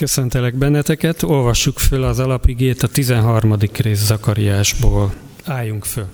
Köszöntelek 0.00 0.54
benneteket, 0.54 1.22
olvassuk 1.22 1.78
föl 1.78 2.04
az 2.04 2.18
alapigét 2.18 2.82
a 2.82 2.88
13. 2.88 3.56
rész 3.76 4.04
Zakariásból. 4.04 5.12
Álljunk 5.44 5.84
föl. 5.84 6.06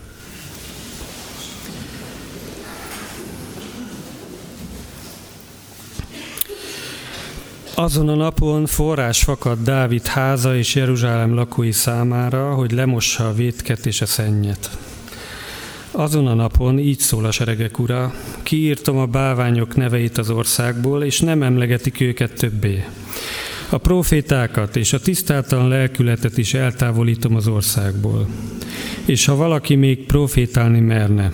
Azon 7.74 8.08
a 8.08 8.14
napon 8.14 8.66
forrás 8.66 9.22
fakad 9.22 9.58
Dávid 9.62 10.06
háza 10.06 10.56
és 10.56 10.74
Jeruzsálem 10.74 11.34
lakói 11.34 11.72
számára, 11.72 12.54
hogy 12.54 12.72
lemossa 12.72 13.28
a 13.28 13.34
vétket 13.34 13.86
és 13.86 14.00
a 14.00 14.06
szennyet. 14.06 14.70
Azon 15.90 16.26
a 16.26 16.34
napon 16.34 16.78
így 16.78 16.98
szól 16.98 17.24
a 17.24 17.30
seregek 17.30 17.78
ura, 17.78 18.14
kiírtam 18.42 18.96
a 18.96 19.06
báványok 19.06 19.76
neveit 19.76 20.18
az 20.18 20.30
országból, 20.30 21.04
és 21.04 21.20
nem 21.20 21.42
emlegetik 21.42 22.00
őket 22.00 22.32
többé. 22.32 22.84
A 23.68 23.78
profétákat 23.78 24.76
és 24.76 24.92
a 24.92 25.00
tisztátalan 25.00 25.68
lelkületet 25.68 26.38
is 26.38 26.54
eltávolítom 26.54 27.36
az 27.36 27.48
országból. 27.48 28.28
És 29.04 29.24
ha 29.24 29.34
valaki 29.34 29.74
még 29.74 30.06
profétálni 30.06 30.80
merne, 30.80 31.32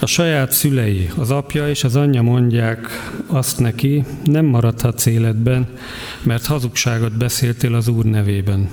a 0.00 0.06
saját 0.06 0.52
szülei, 0.52 1.10
az 1.16 1.30
apja 1.30 1.68
és 1.68 1.84
az 1.84 1.96
anyja 1.96 2.22
mondják 2.22 3.10
azt 3.26 3.58
neki, 3.58 4.04
nem 4.24 4.44
maradhatsz 4.44 5.06
életben, 5.06 5.66
mert 6.22 6.46
hazugságot 6.46 7.16
beszéltél 7.16 7.74
az 7.74 7.88
Úr 7.88 8.04
nevében. 8.04 8.68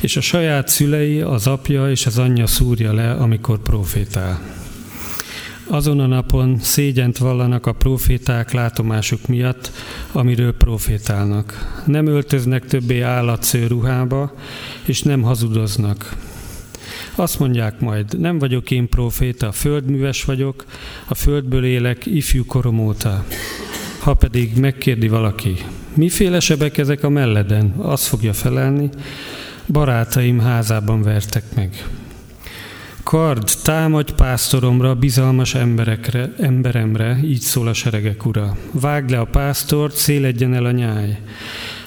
És 0.00 0.16
a 0.16 0.20
saját 0.20 0.68
szülei, 0.68 1.20
az 1.20 1.46
apja 1.46 1.90
és 1.90 2.06
az 2.06 2.18
anyja 2.18 2.46
szúrja 2.46 2.92
le, 2.92 3.10
amikor 3.10 3.58
profétál. 3.58 4.59
Azon 5.70 6.00
a 6.00 6.06
napon 6.06 6.58
szégyent 6.60 7.18
vallanak 7.18 7.66
a 7.66 7.72
proféták 7.72 8.52
látomásuk 8.52 9.26
miatt, 9.26 9.72
amiről 10.12 10.52
profétálnak. 10.52 11.80
Nem 11.86 12.06
öltöznek 12.06 12.64
többé 12.64 13.00
állatsző 13.00 13.66
ruhába, 13.66 14.34
és 14.84 15.02
nem 15.02 15.22
hazudoznak. 15.22 16.16
Azt 17.14 17.38
mondják 17.38 17.80
majd, 17.80 18.20
nem 18.20 18.38
vagyok 18.38 18.70
én 18.70 18.88
proféta, 18.88 19.52
földműves 19.52 20.24
vagyok, 20.24 20.64
a 21.08 21.14
földből 21.14 21.64
élek 21.64 22.06
ifjú 22.06 22.44
korom 22.44 22.78
óta. 22.78 23.24
Ha 23.98 24.14
pedig 24.14 24.56
megkérdi 24.56 25.08
valaki, 25.08 25.56
miféle 25.94 26.40
sebek 26.40 26.78
ezek 26.78 27.04
a 27.04 27.08
melleden, 27.08 27.74
azt 27.76 28.06
fogja 28.06 28.32
felelni, 28.32 28.88
barátaim 29.66 30.38
házában 30.38 31.02
vertek 31.02 31.44
meg. 31.54 31.84
Kard, 33.10 33.50
támadj 33.62 34.12
pásztoromra, 34.12 34.94
bizalmas 34.94 35.54
emberekre, 35.54 36.32
emberemre, 36.38 37.20
így 37.24 37.40
szól 37.40 37.68
a 37.68 37.72
seregek 37.72 38.26
ura. 38.26 38.56
Vágd 38.72 39.10
le 39.10 39.18
a 39.18 39.24
pásztort, 39.24 39.94
széledjen 39.94 40.54
el 40.54 40.64
a 40.64 40.70
nyáj. 40.70 41.18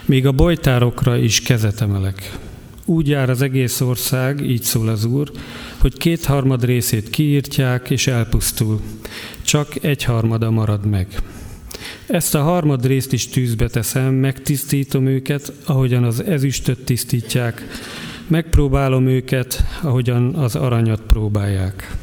Még 0.06 0.26
a 0.26 0.32
bojtárokra 0.32 1.18
is 1.18 1.42
kezet 1.42 1.82
emelek. 1.82 2.38
Úgy 2.86 3.08
jár 3.08 3.30
az 3.30 3.42
egész 3.42 3.82
ország, 3.82 4.42
így 4.50 4.62
szól 4.62 4.90
az 4.90 5.06
Úr, 5.06 5.32
hogy 5.78 5.98
kétharmad 5.98 6.66
részét 6.66 7.10
kiírtják 7.10 7.90
és 7.90 8.08
elpusztul. 8.08 8.82
Csak 9.42 9.84
egyharmada 9.84 10.52
marad 10.52 10.86
meg. 10.86 11.08
Ezt 12.06 12.36
a 12.36 12.42
harmad 12.42 12.86
részt 12.86 13.14
is 13.14 13.28
tűzbe 13.28 13.68
teszem, 13.68 14.14
megtisztítom 14.14 15.06
őket, 15.06 15.54
ahogyan 15.66 16.04
az 16.04 16.24
ezüstöt 16.24 16.80
tisztítják, 16.80 17.68
megpróbálom 18.28 19.08
őket, 19.08 19.64
ahogyan 19.82 20.36
az 20.36 20.56
aranyat 20.56 21.02
próbálják. 21.02 21.96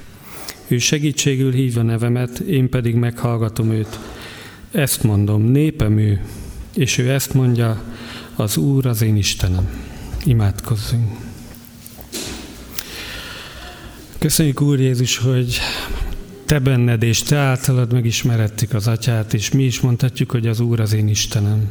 Ő 0.69 0.79
segítségül 0.79 1.53
hívja 1.53 1.83
nevemet, 1.83 2.39
én 2.39 2.69
pedig 2.69 2.95
meghallgatom 2.95 3.71
őt. 3.71 3.99
Ezt 4.71 5.03
mondom, 5.03 5.43
népem 5.43 5.98
ő, 5.98 6.21
és 6.75 6.98
ő 6.98 7.11
ezt 7.11 7.35
mondja, 7.35 7.83
az 8.37 8.57
Úr 8.57 8.87
az 8.87 9.03
én 9.03 9.17
Istenem. 9.17 9.69
Imádkozzunk. 10.25 11.11
Köszönjük 14.19 14.61
Úr 14.61 14.80
Jézus, 14.80 15.17
hogy 15.17 15.59
Te 16.45 16.59
benned 16.59 17.03
és 17.03 17.23
Te 17.23 17.36
általad 17.36 17.92
megismerettük 17.92 18.75
az 18.75 18.89
Atyát, 18.89 19.35
és 19.35 19.51
mi 19.51 19.63
is 19.63 19.80
mondhatjuk, 19.80 20.30
hogy 20.30 20.47
az 20.47 20.61
Úr 20.61 20.80
az 20.80 20.92
én 20.92 21.09
Istenem. 21.09 21.70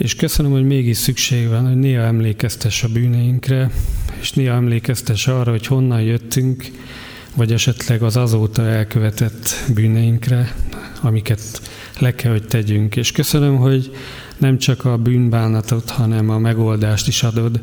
És 0.00 0.14
köszönöm, 0.14 0.50
hogy 0.50 0.64
mégis 0.64 0.96
szükség 0.96 1.48
van, 1.48 1.66
hogy 1.66 1.76
néha 1.76 2.02
emlékeztes 2.02 2.82
a 2.82 2.88
bűneinkre, 2.88 3.70
és 4.20 4.32
néha 4.32 4.54
emlékeztes 4.54 5.26
arra, 5.26 5.50
hogy 5.50 5.66
honnan 5.66 6.02
jöttünk, 6.02 6.70
vagy 7.36 7.52
esetleg 7.52 8.02
az 8.02 8.16
azóta 8.16 8.66
elkövetett 8.66 9.54
bűneinkre, 9.74 10.54
amiket 11.00 11.40
le 11.98 12.14
kell, 12.14 12.30
hogy 12.30 12.46
tegyünk. 12.46 12.96
És 12.96 13.12
köszönöm, 13.12 13.56
hogy 13.56 13.96
nem 14.38 14.58
csak 14.58 14.84
a 14.84 14.96
bűnbánatot, 14.96 15.90
hanem 15.90 16.30
a 16.30 16.38
megoldást 16.38 17.08
is 17.08 17.22
adod 17.22 17.60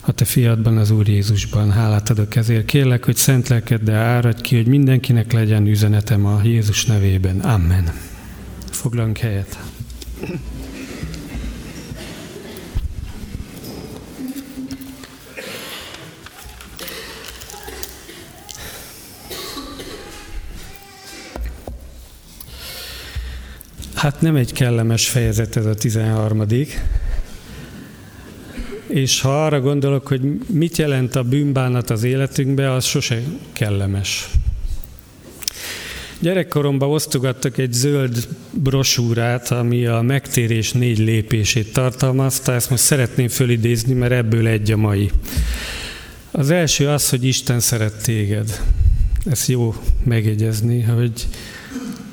a 0.00 0.12
te 0.12 0.24
fiadban, 0.24 0.76
az 0.76 0.90
Úr 0.90 1.08
Jézusban. 1.08 1.70
Hálát 1.70 2.10
adok 2.10 2.36
ezért. 2.36 2.64
Kérlek, 2.64 3.04
hogy 3.04 3.16
szent 3.16 3.48
lelkeddel 3.48 4.02
áradj 4.02 4.42
ki, 4.42 4.56
hogy 4.56 4.66
mindenkinek 4.66 5.32
legyen 5.32 5.66
üzenetem 5.66 6.26
a 6.26 6.40
Jézus 6.44 6.84
nevében. 6.84 7.40
Amen. 7.40 7.92
Foglalunk 8.70 9.18
helyet. 9.18 9.58
Hát 24.06 24.20
nem 24.20 24.36
egy 24.36 24.52
kellemes 24.52 25.08
fejezet 25.08 25.56
ez 25.56 25.66
a 25.66 25.74
13. 25.74 26.44
És 28.86 29.20
ha 29.20 29.44
arra 29.44 29.60
gondolok, 29.60 30.06
hogy 30.06 30.20
mit 30.46 30.76
jelent 30.76 31.14
a 31.14 31.22
bűnbánat 31.22 31.90
az 31.90 32.02
életünkbe, 32.02 32.72
az 32.72 32.84
sose 32.84 33.22
kellemes. 33.52 34.28
Gyerekkoromban 36.20 36.90
osztogattak 36.90 37.58
egy 37.58 37.72
zöld 37.72 38.28
brosúrát, 38.50 39.50
ami 39.50 39.86
a 39.86 40.00
megtérés 40.00 40.72
négy 40.72 40.98
lépését 40.98 41.72
tartalmazta. 41.72 42.52
Ezt 42.52 42.70
most 42.70 42.82
szeretném 42.82 43.28
fölidézni, 43.28 43.92
mert 43.92 44.12
ebből 44.12 44.46
egy 44.46 44.72
a 44.72 44.76
mai. 44.76 45.10
Az 46.30 46.50
első 46.50 46.88
az, 46.88 47.08
hogy 47.08 47.24
Isten 47.24 47.60
szeret 47.60 48.02
téged. 48.02 48.60
Ez 49.24 49.48
jó 49.48 49.74
megjegyezni, 50.04 50.82
hogy 50.82 51.26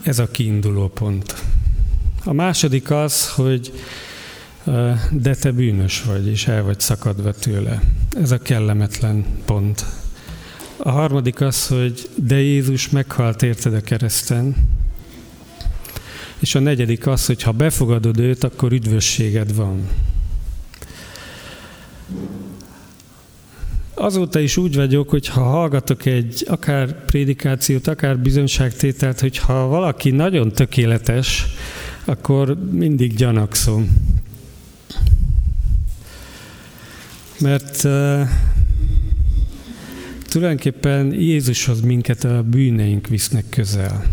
ez 0.04 0.20
a 0.20 0.31
kiinduló 0.31 0.88
pont. 0.88 1.53
A 2.25 2.34
második 2.34 2.91
az, 2.91 3.29
hogy 3.29 3.73
de 5.11 5.35
te 5.35 5.51
bűnös 5.51 6.03
vagy, 6.03 6.28
és 6.28 6.47
el 6.47 6.63
vagy 6.63 6.79
szakadva 6.79 7.31
tőle. 7.31 7.81
Ez 8.22 8.31
a 8.31 8.38
kellemetlen 8.38 9.25
pont. 9.45 9.85
A 10.78 10.89
harmadik 10.89 11.41
az, 11.41 11.67
hogy 11.67 12.09
de 12.16 12.41
Jézus 12.41 12.89
meghalt 12.89 13.44
érted 13.44 13.73
a 13.73 13.81
kereszten, 13.81 14.56
és 16.39 16.56
a 16.56 16.59
negyedik 16.59 17.07
az, 17.07 17.25
hogy 17.25 17.41
ha 17.41 17.51
befogadod 17.51 18.19
őt, 18.19 18.44
akkor 18.44 18.72
üdvösséged 18.72 19.56
van. 19.56 19.88
Azóta 23.94 24.39
is 24.39 24.57
úgy 24.57 24.75
vagyok, 24.75 25.09
hogy 25.09 25.28
ha 25.28 25.41
hallgatok 25.41 26.06
egy 26.06 26.45
akár 26.50 27.06
prédikációt, 27.06 27.88
akár 27.88 28.19
bizonyságtételt, 28.19 29.19
hogy 29.19 29.38
ha 29.38 29.67
valaki 29.67 30.09
nagyon 30.09 30.51
tökéletes, 30.51 31.45
akkor 32.06 32.58
mindig 32.72 33.16
gyanakszom. 33.16 34.12
Mert 37.40 37.84
uh, 37.84 38.28
tulajdonképpen 40.30 41.13
Jézushoz 41.13 41.81
minket 41.81 42.24
a 42.24 42.44
bűneink 42.44 43.08
visznek 43.08 43.46
közel. 43.50 44.06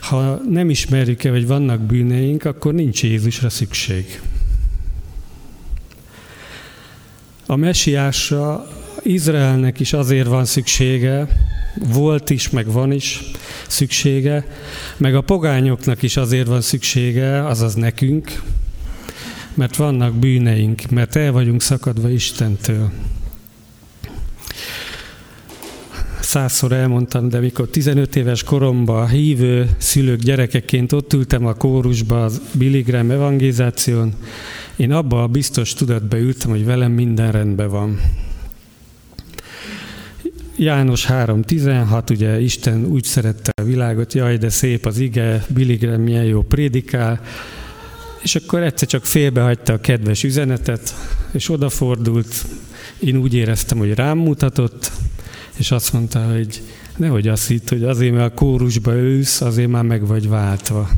Ha 0.00 0.40
nem 0.48 0.70
ismerjük-e, 0.70 1.30
hogy 1.30 1.46
vannak 1.46 1.80
bűneink, 1.80 2.44
akkor 2.44 2.74
nincs 2.74 3.02
Jézusra 3.02 3.50
szükség. 3.50 4.20
A 7.46 7.56
mesiásra 7.56 8.66
Izraelnek 9.02 9.80
is 9.80 9.92
azért 9.92 10.26
van 10.26 10.44
szüksége, 10.44 11.28
volt 11.74 12.30
is, 12.30 12.50
meg 12.50 12.66
van 12.66 12.92
is 12.92 13.22
szüksége, 13.68 14.46
meg 14.96 15.14
a 15.14 15.20
pogányoknak 15.20 16.02
is 16.02 16.16
azért 16.16 16.46
van 16.46 16.60
szüksége, 16.60 17.46
azaz 17.46 17.74
nekünk, 17.74 18.42
mert 19.54 19.76
vannak 19.76 20.14
bűneink, 20.14 20.90
mert 20.90 21.16
el 21.16 21.32
vagyunk 21.32 21.62
szakadva 21.62 22.10
Istentől. 22.10 22.90
Százszor 26.20 26.72
elmondtam, 26.72 27.28
de 27.28 27.38
mikor 27.38 27.68
15 27.68 28.16
éves 28.16 28.42
koromban 28.42 29.08
hívő 29.08 29.70
szülők 29.78 30.20
gyerekeként 30.20 30.92
ott 30.92 31.12
ültem 31.12 31.46
a 31.46 31.54
kórusba 31.54 32.24
az 32.24 32.40
Billy 32.52 32.80
Graham 32.80 33.10
evangélizáción, 33.10 34.14
én 34.76 34.92
abba 34.92 35.22
a 35.22 35.26
biztos 35.26 35.74
tudatba 35.74 36.18
ültem, 36.18 36.50
hogy 36.50 36.64
velem 36.64 36.92
minden 36.92 37.32
rendben 37.32 37.70
van. 37.70 38.00
János 40.62 41.06
3.16, 41.06 42.10
ugye 42.10 42.40
Isten 42.40 42.84
úgy 42.84 43.04
szerette 43.04 43.52
a 43.54 43.62
világot, 43.62 44.12
jaj, 44.12 44.36
de 44.36 44.48
szép 44.48 44.86
az 44.86 44.98
ige, 44.98 45.44
Billy 45.48 45.74
Graham 45.74 46.02
milyen 46.02 46.24
jó 46.24 46.42
prédikál, 46.42 47.20
És 48.22 48.34
akkor 48.34 48.62
egyszer 48.62 48.88
csak 48.88 49.04
félbehagyta 49.04 49.72
a 49.72 49.80
kedves 49.80 50.22
üzenetet, 50.22 50.94
és 51.32 51.48
odafordult, 51.48 52.46
én 52.98 53.16
úgy 53.16 53.34
éreztem, 53.34 53.78
hogy 53.78 53.94
rám 53.94 54.18
mutatott, 54.18 54.92
és 55.56 55.70
azt 55.70 55.92
mondta, 55.92 56.32
hogy 56.32 56.62
nehogy 56.96 57.28
azt 57.28 57.48
hitt, 57.48 57.68
hogy 57.68 57.84
azért, 57.84 58.14
mert 58.14 58.32
a 58.32 58.34
kórusba 58.34 58.94
ősz, 58.94 59.40
azért 59.40 59.70
már 59.70 59.84
meg 59.84 60.06
vagy 60.06 60.28
váltva. 60.28 60.88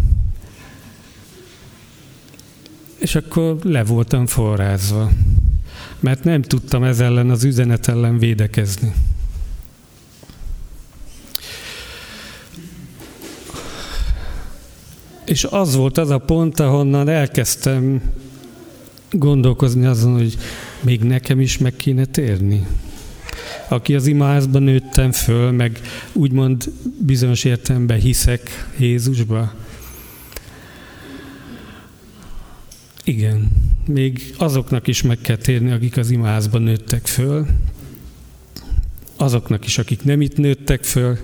És 2.99 3.15
akkor 3.15 3.57
le 3.63 3.85
voltam 3.85 4.27
forrázva, 4.27 5.11
mert 6.01 6.25
nem 6.25 6.43
tudtam 6.43 6.83
ez 6.83 7.01
ellen 7.01 7.31
az 7.31 7.45
üzenet 7.45 7.89
ellen 7.89 8.19
védekezni. 8.19 8.93
És 15.25 15.45
az 15.45 15.75
volt 15.75 15.99
az 15.99 16.11
a 16.11 16.19
pont, 16.19 16.61
ahonnan 16.61 17.09
elkezdtem 17.09 18.03
gondolkozni 19.11 19.85
azon, 19.85 20.13
hogy 20.13 20.37
még 20.81 21.01
nekem 21.01 21.41
is 21.41 21.59
meg 21.59 21.77
kéne 21.77 22.05
térni. 22.05 22.67
Aki 23.69 23.95
az 23.95 24.07
imázban 24.07 24.63
nőttem 24.63 25.13
föl, 25.13 25.51
meg 25.51 25.81
úgymond 26.13 26.73
bizonyos 26.99 27.45
értelemben 27.45 28.01
hiszek 28.01 28.69
Jézusba. 28.79 29.53
Igen, 33.05 33.51
még 33.87 34.35
azoknak 34.39 34.87
is 34.87 35.03
meg 35.03 35.19
kell 35.21 35.37
térni, 35.37 35.71
akik 35.71 35.97
az 35.97 36.11
imázban 36.11 36.63
nőttek 36.63 37.07
föl, 37.07 37.47
azoknak 39.17 39.67
is, 39.67 39.79
akik 39.79 40.05
nem 40.05 40.21
itt 40.21 40.37
nőttek 40.37 40.85
föl, 40.85 41.19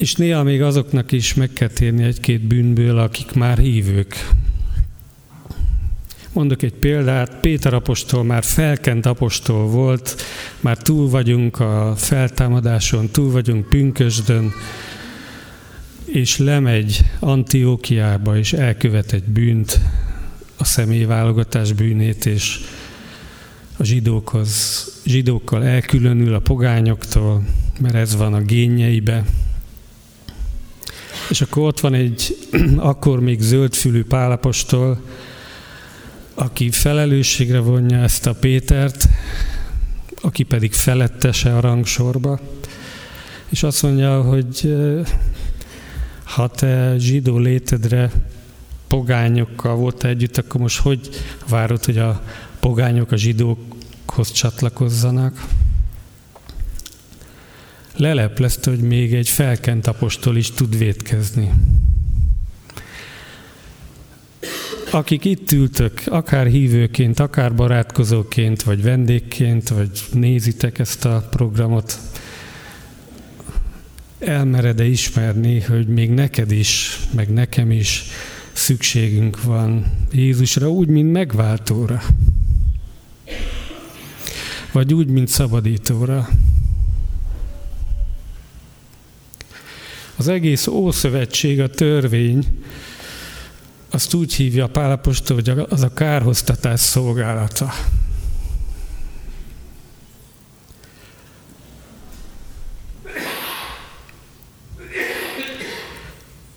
és 0.00 0.14
néha 0.14 0.42
még 0.42 0.62
azoknak 0.62 1.12
is 1.12 1.34
meg 1.34 1.52
kell 1.52 1.68
térni 1.68 2.02
egy-két 2.02 2.40
bűnből, 2.40 2.98
akik 2.98 3.32
már 3.32 3.58
hívők. 3.58 4.28
Mondok 6.32 6.62
egy 6.62 6.72
példát, 6.72 7.40
Péter 7.40 7.74
apostol 7.74 8.24
már 8.24 8.42
felkent 8.42 9.06
apostol 9.06 9.66
volt, 9.66 10.22
már 10.60 10.78
túl 10.78 11.08
vagyunk 11.08 11.60
a 11.60 11.94
feltámadáson, 11.96 13.08
túl 13.08 13.30
vagyunk 13.30 13.68
pünkösdön, 13.68 14.52
és 16.04 16.38
lemegy 16.38 17.00
Antiókiába, 17.18 18.36
és 18.36 18.52
elkövet 18.52 19.12
egy 19.12 19.24
bűnt, 19.24 19.80
a 20.56 20.64
személyválogatás 20.64 21.72
bűnét, 21.72 22.26
és 22.26 22.60
a 23.76 23.84
zsidókhoz, 23.84 24.84
zsidókkal 25.04 25.64
elkülönül 25.64 26.34
a 26.34 26.38
pogányoktól, 26.38 27.44
mert 27.80 27.94
ez 27.94 28.16
van 28.16 28.34
a 28.34 28.40
génjeibe, 28.40 29.24
és 31.30 31.40
akkor 31.40 31.62
ott 31.62 31.80
van 31.80 31.94
egy 31.94 32.36
akkor 32.76 33.20
még 33.20 33.40
zöldfülű 33.40 34.04
pálapostól, 34.04 35.00
aki 36.34 36.70
felelősségre 36.70 37.58
vonja 37.58 37.98
ezt 37.98 38.26
a 38.26 38.34
Pétert, 38.34 39.08
aki 40.22 40.42
pedig 40.42 40.72
felettese 40.72 41.56
a 41.56 41.60
rangsorba, 41.60 42.40
és 43.48 43.62
azt 43.62 43.82
mondja, 43.82 44.22
hogy 44.22 44.76
ha 46.24 46.48
te 46.48 46.94
zsidó 46.98 47.38
létedre 47.38 48.10
pogányokkal 48.88 49.74
volt 49.74 50.04
együtt, 50.04 50.36
akkor 50.36 50.60
most 50.60 50.78
hogy 50.78 51.08
várod, 51.48 51.84
hogy 51.84 51.98
a 51.98 52.22
pogányok 52.60 53.12
a 53.12 53.16
zsidókhoz 53.16 54.32
csatlakozzanak? 54.32 55.46
Leleplezte, 58.00 58.70
hogy 58.70 58.80
még 58.80 59.14
egy 59.14 59.28
felkent 59.28 59.86
apostol 59.86 60.36
is 60.36 60.50
tud 60.50 60.78
vétkezni. 60.78 61.52
Akik 64.90 65.24
itt 65.24 65.52
ültök, 65.52 66.02
akár 66.06 66.46
hívőként, 66.46 67.20
akár 67.20 67.54
barátkozóként, 67.54 68.62
vagy 68.62 68.82
vendégként, 68.82 69.68
vagy 69.68 69.90
nézitek 70.12 70.78
ezt 70.78 71.04
a 71.04 71.28
programot, 71.30 71.98
elmered-e 74.18 74.84
ismerni, 74.84 75.60
hogy 75.60 75.88
még 75.88 76.10
neked 76.10 76.50
is, 76.50 76.98
meg 77.14 77.28
nekem 77.28 77.70
is 77.70 78.04
szükségünk 78.52 79.42
van 79.42 79.86
Jézusra, 80.12 80.70
úgy, 80.70 80.88
mint 80.88 81.12
megváltóra. 81.12 82.02
Vagy 84.72 84.94
úgy, 84.94 85.06
mint 85.06 85.28
szabadítóra. 85.28 86.28
Az 90.20 90.28
egész 90.28 90.66
Ószövetség, 90.66 91.60
a 91.60 91.68
törvény, 91.68 92.44
azt 93.90 94.14
úgy 94.14 94.34
hívja 94.34 94.66
Pálapostól, 94.66 95.36
hogy 95.36 95.66
az 95.68 95.82
a 95.82 95.92
kárhoztatás 95.94 96.80
szolgálata. 96.80 97.72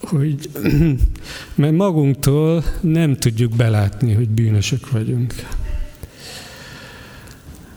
Hogy, 0.01 0.50
mert 1.56 1.74
magunktól 1.74 2.63
nem 2.81 3.16
tudjuk 3.16 3.56
belátni, 3.56 4.13
hogy 4.13 4.30
bűnösök 4.30 4.92
vagyunk. 4.92 5.33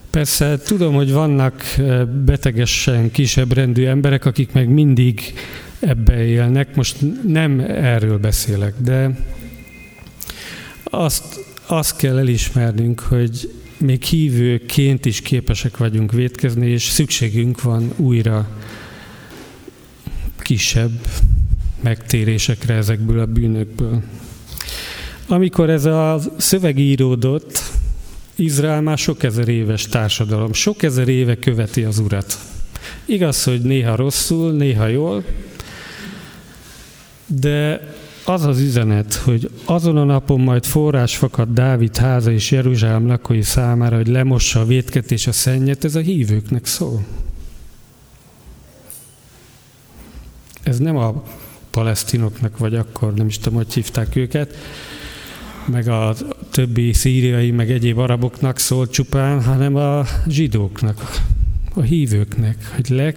Persze 0.09 0.57
tudom, 0.57 0.93
hogy 0.93 1.11
vannak 1.11 1.63
eh, 1.77 2.05
betegesen 2.05 3.11
kisebb 3.11 3.53
rendű 3.53 3.85
emberek, 3.85 4.25
akik 4.25 4.51
meg 4.51 4.69
mindig 4.69 5.33
ebbe 5.79 6.25
élnek. 6.25 6.75
Most 6.75 6.97
nem 7.27 7.59
erről 7.59 8.17
beszélek, 8.17 8.73
de 8.77 9.19
azt, 10.83 11.45
azt 11.65 11.97
kell 11.97 12.17
elismernünk, 12.17 12.99
hogy 12.99 13.53
még 13.77 14.03
hívőként 14.03 15.05
is 15.05 15.21
képesek 15.21 15.77
vagyunk 15.77 16.11
vétkezni, 16.11 16.69
és 16.69 16.83
szükségünk 16.83 17.61
van 17.61 17.91
újra 17.95 18.47
kisebb 20.39 20.99
megtérésekre 21.81 22.73
ezekből 22.73 23.19
a 23.19 23.25
bűnökből. 23.25 24.01
Amikor 25.27 25.69
ez 25.69 25.85
a 25.85 26.19
szöveg 26.37 26.79
íródott, 26.79 27.61
Izrael 28.35 28.81
már 28.81 28.97
sok 28.97 29.23
ezer 29.23 29.47
éves 29.47 29.87
társadalom, 29.87 30.53
sok 30.53 30.83
ezer 30.83 31.07
éve 31.07 31.39
követi 31.39 31.83
az 31.83 31.99
Urat. 31.99 32.39
Igaz, 33.05 33.43
hogy 33.43 33.61
néha 33.61 33.95
rosszul, 33.95 34.51
néha 34.51 34.87
jól, 34.87 35.23
de 37.27 37.81
az 38.25 38.45
az 38.45 38.59
üzenet, 38.59 39.13
hogy 39.13 39.49
azon 39.65 39.97
a 39.97 40.03
napon 40.03 40.39
majd 40.39 40.65
forrás 40.65 41.17
fakad 41.17 41.53
Dávid 41.53 41.97
háza 41.97 42.31
és 42.31 42.51
Jeruzsálem 42.51 43.07
lakói 43.07 43.41
számára, 43.41 43.95
hogy 43.95 44.07
lemossa 44.07 44.59
a 44.59 44.65
vétket 44.65 45.11
és 45.11 45.27
a 45.27 45.31
szennyet, 45.31 45.83
ez 45.83 45.95
a 45.95 45.99
hívőknek 45.99 46.65
szól. 46.65 47.05
Ez 50.63 50.77
nem 50.77 50.97
a 50.97 51.23
palesztinoknak, 51.71 52.57
vagy 52.57 52.75
akkor 52.75 53.13
nem 53.13 53.27
is 53.27 53.37
tudom, 53.37 53.57
hogy 53.57 53.73
hívták 53.73 54.15
őket, 54.15 54.55
meg 55.65 55.87
a 55.87 56.15
többi 56.51 56.93
szíriai, 56.93 57.51
meg 57.51 57.71
egyéb 57.71 57.97
araboknak 57.97 58.57
szól 58.57 58.87
csupán, 58.87 59.43
hanem 59.43 59.75
a 59.75 60.05
zsidóknak, 60.27 61.21
a 61.73 61.81
hívőknek, 61.81 62.71
hogy 62.75 62.89
le, 62.89 63.13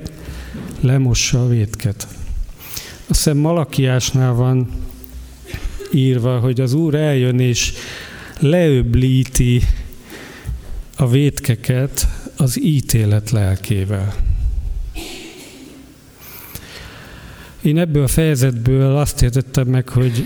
lemossa 0.80 1.42
a 1.42 1.48
vétket. 1.48 2.19
A 3.10 3.14
szem 3.14 3.36
Malakiásnál 3.36 4.32
van 4.32 4.68
írva, 5.92 6.38
hogy 6.38 6.60
az 6.60 6.72
Úr 6.72 6.94
eljön 6.94 7.40
és 7.40 7.72
leöblíti 8.38 9.62
a 10.96 11.08
vétkeket 11.08 12.08
az 12.36 12.60
ítélet 12.60 13.30
lelkével. 13.30 14.14
Én 17.62 17.78
ebből 17.78 18.02
a 18.02 18.08
fejezetből 18.08 18.96
azt 18.96 19.22
értettem 19.22 19.68
meg, 19.68 19.88
hogy 19.88 20.24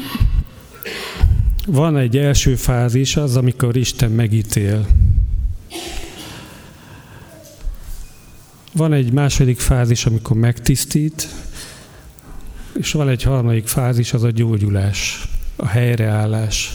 van 1.67 1.97
egy 1.97 2.17
első 2.17 2.55
fázis, 2.55 3.17
az, 3.17 3.37
amikor 3.37 3.77
Isten 3.77 4.11
megítél. 4.11 4.87
Van 8.73 8.93
egy 8.93 9.13
második 9.13 9.61
fázis, 9.61 10.07
amikor 10.07 10.37
megtisztít, 10.37 11.29
és 12.75 12.93
van 12.93 13.09
egy 13.09 13.23
harmadik 13.23 13.67
fázis, 13.67 14.13
az 14.13 14.23
a 14.23 14.31
gyógyulás, 14.31 15.29
a 15.57 15.67
helyreállás 15.67 16.73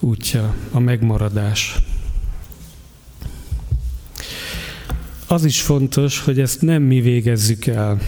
útja, 0.00 0.54
a 0.70 0.78
megmaradás. 0.78 1.76
Az 5.26 5.44
is 5.44 5.60
fontos, 5.60 6.20
hogy 6.20 6.40
ezt 6.40 6.62
nem 6.62 6.82
mi 6.82 7.00
végezzük 7.00 7.66
el. 7.66 7.98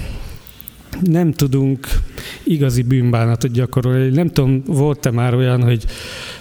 Nem 1.00 1.32
tudunk 1.32 1.88
igazi 2.42 2.82
bűnbánatot 2.82 3.50
gyakorolni. 3.50 4.08
Nem 4.08 4.28
tudom, 4.28 4.62
volt-e 4.66 5.10
már 5.10 5.34
olyan, 5.34 5.62
hogy 5.62 5.84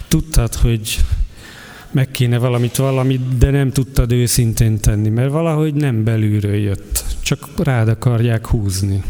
tudtad, 0.08 0.54
hogy 0.54 0.98
meg 1.90 2.10
kéne 2.10 2.38
valamit, 2.38 2.76
valamit, 2.76 3.38
de 3.38 3.50
nem 3.50 3.70
tudtad 3.70 4.12
őszintén 4.12 4.80
tenni, 4.80 5.08
mert 5.08 5.30
valahogy 5.30 5.74
nem 5.74 6.04
belülről 6.04 6.54
jött, 6.54 7.04
csak 7.20 7.48
rád 7.56 7.88
akarják 7.88 8.46
húzni. 8.46 9.02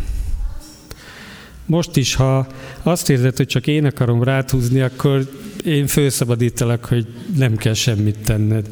Most 1.67 1.97
is, 1.97 2.15
ha 2.15 2.47
azt 2.83 3.11
érzed, 3.11 3.37
hogy 3.37 3.47
csak 3.47 3.67
én 3.67 3.85
akarom 3.85 4.23
ráthúzni, 4.23 4.81
akkor 4.81 5.31
én 5.65 5.87
felszabadítalak, 5.87 6.85
hogy 6.85 7.07
nem 7.37 7.57
kell 7.57 7.75
semmit 7.75 8.19
tenned. 8.19 8.69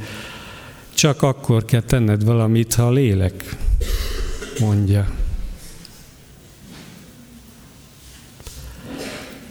Csak 0.95 1.23
akkor 1.23 1.65
kell 1.65 1.83
tenned 1.83 2.25
valamit, 2.25 2.75
ha 2.75 2.87
a 2.87 2.93
lélek 2.93 3.57
mondja. 4.61 5.11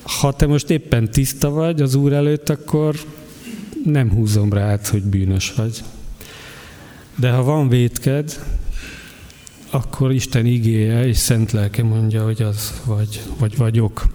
Ha 0.03 0.33
te 0.33 0.45
most 0.45 0.69
éppen 0.69 1.11
tiszta 1.11 1.49
vagy 1.49 1.81
az 1.81 1.95
Úr 1.95 2.13
előtt, 2.13 2.49
akkor 2.49 2.95
nem 3.85 4.11
húzom 4.11 4.53
rá 4.53 4.71
át, 4.71 4.87
hogy 4.87 5.03
bűnös 5.03 5.53
vagy. 5.55 5.83
De 7.15 7.31
ha 7.31 7.43
van 7.43 7.69
vétked, 7.69 8.39
akkor 9.73 10.11
Isten 10.11 10.45
igéje 10.45 11.07
és 11.07 11.17
szent 11.17 11.51
lelke 11.51 11.83
mondja, 11.83 12.23
hogy 12.23 12.41
az 12.41 12.81
vagy, 12.85 13.21
vagy 13.39 13.57
vagyok. 13.57 14.07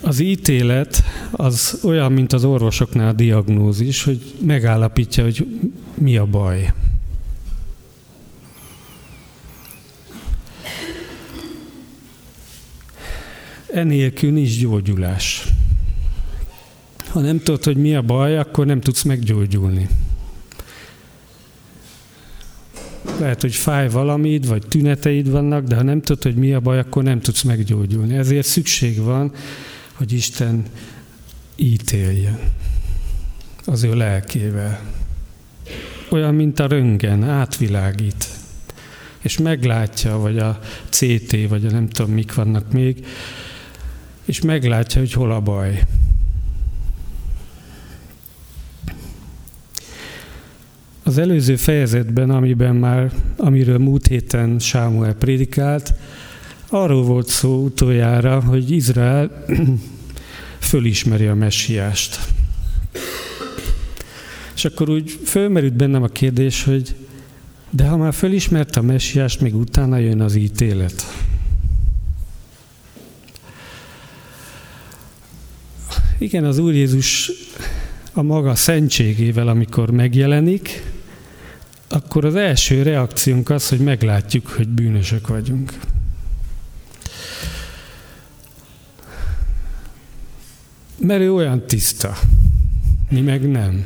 Az 0.00 0.18
ítélet 0.20 1.02
az 1.30 1.80
olyan, 1.84 2.12
mint 2.12 2.32
az 2.32 2.44
orvosoknál 2.44 3.08
a 3.08 3.12
diagnózis, 3.12 4.04
hogy 4.04 4.34
megállapítja, 4.40 5.24
hogy 5.24 5.46
mi 5.94 6.16
a 6.16 6.26
baj. 6.26 6.72
Enélkül 13.72 14.30
nincs 14.30 14.60
gyógyulás. 14.60 15.46
Ha 17.08 17.20
nem 17.20 17.38
tudod, 17.38 17.64
hogy 17.64 17.76
mi 17.76 17.94
a 17.94 18.02
baj, 18.02 18.38
akkor 18.38 18.66
nem 18.66 18.80
tudsz 18.80 19.02
meggyógyulni. 19.02 19.88
Lehet, 23.22 23.40
hogy 23.40 23.54
fáj 23.54 23.88
valamid, 23.88 24.46
vagy 24.46 24.66
tüneteid 24.68 25.30
vannak, 25.30 25.64
de 25.64 25.74
ha 25.74 25.82
nem 25.82 26.00
tudod, 26.00 26.22
hogy 26.22 26.34
mi 26.34 26.52
a 26.52 26.60
baj, 26.60 26.78
akkor 26.78 27.02
nem 27.02 27.20
tudsz 27.20 27.42
meggyógyulni. 27.42 28.16
Ezért 28.16 28.46
szükség 28.46 28.98
van, 28.98 29.32
hogy 29.92 30.12
Isten 30.12 30.62
ítéljen 31.56 32.38
az 33.64 33.82
ő 33.82 33.94
lelkével. 33.94 34.80
Olyan, 36.10 36.34
mint 36.34 36.58
a 36.58 36.66
röngen, 36.66 37.24
átvilágít. 37.24 38.26
És 39.20 39.38
meglátja, 39.38 40.18
vagy 40.18 40.38
a 40.38 40.58
CT, 40.90 41.48
vagy 41.48 41.66
a 41.66 41.70
nem 41.70 41.88
tudom, 41.88 42.12
mik 42.12 42.34
vannak 42.34 42.72
még, 42.72 43.06
és 44.24 44.40
meglátja, 44.40 45.00
hogy 45.00 45.12
hol 45.12 45.32
a 45.32 45.40
baj. 45.40 45.82
Az 51.04 51.18
előző 51.18 51.56
fejezetben, 51.56 52.30
amiben 52.30 52.76
már, 52.76 53.12
amiről 53.36 53.78
múlt 53.78 54.06
héten 54.06 54.58
Sámuel 54.58 55.14
prédikált, 55.14 55.94
arról 56.68 57.02
volt 57.02 57.28
szó 57.28 57.64
utoljára, 57.64 58.40
hogy 58.40 58.70
Izrael 58.70 59.44
fölismeri 60.58 61.26
a 61.26 61.34
messiást. 61.34 62.18
És 64.54 64.64
akkor 64.64 64.88
úgy 64.88 65.18
fölmerült 65.24 65.74
bennem 65.74 66.02
a 66.02 66.08
kérdés, 66.08 66.64
hogy 66.64 66.94
de 67.70 67.86
ha 67.86 67.96
már 67.96 68.14
fölismerte 68.14 68.80
a 68.80 68.82
messiást, 68.82 69.40
még 69.40 69.54
utána 69.54 69.96
jön 69.96 70.20
az 70.20 70.34
ítélet. 70.34 71.04
Igen, 76.18 76.44
az 76.44 76.58
Úr 76.58 76.72
Jézus 76.72 77.30
a 78.12 78.22
maga 78.22 78.54
szentségével, 78.54 79.48
amikor 79.48 79.90
megjelenik, 79.90 80.91
akkor 81.92 82.24
az 82.24 82.34
első 82.34 82.82
reakciónk 82.82 83.50
az, 83.50 83.68
hogy 83.68 83.78
meglátjuk, 83.78 84.48
hogy 84.48 84.68
bűnösök 84.68 85.28
vagyunk. 85.28 85.72
Mert 90.96 91.20
ő 91.20 91.32
olyan 91.32 91.66
tiszta, 91.66 92.18
mi 93.10 93.20
meg 93.20 93.50
nem. 93.50 93.84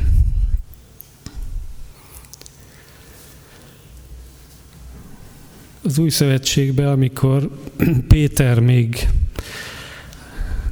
Az 5.82 5.98
új 5.98 6.10
szövetségben, 6.10 6.88
amikor 6.88 7.50
Péter 8.08 8.60
még 8.60 9.08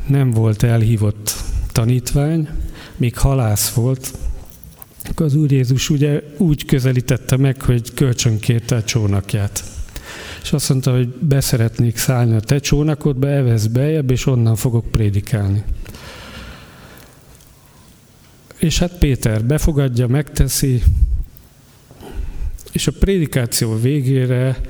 nem 0.07 0.31
volt 0.31 0.63
elhívott 0.63 1.35
tanítvány, 1.73 2.49
még 2.97 3.19
halász 3.19 3.73
volt, 3.73 4.19
akkor 5.09 5.27
az 5.27 5.35
Úr 5.35 5.53
Jézus 5.53 5.91
ugye 5.91 6.23
úgy 6.37 6.65
közelítette 6.65 7.37
meg, 7.37 7.63
hogy 7.63 7.95
kölcsönkérte 7.95 8.77
a 8.77 8.85
csónakját. 8.85 9.65
És 10.43 10.53
azt 10.53 10.69
mondta, 10.69 10.93
hogy 10.93 11.09
beszeretnék 11.09 11.97
szállni 11.97 12.35
a 12.37 12.41
te 12.41 12.59
csónakodba, 12.59 13.29
evesz 13.29 13.67
bejebb, 13.67 14.11
és 14.11 14.27
onnan 14.27 14.57
fogok 14.57 14.91
prédikálni. 14.91 15.63
És 18.59 18.79
hát 18.79 18.99
Péter 18.99 19.45
befogadja, 19.45 20.07
megteszi, 20.07 20.83
és 22.73 22.87
a 22.87 22.93
prédikáció 22.99 23.81
végére 23.81 24.61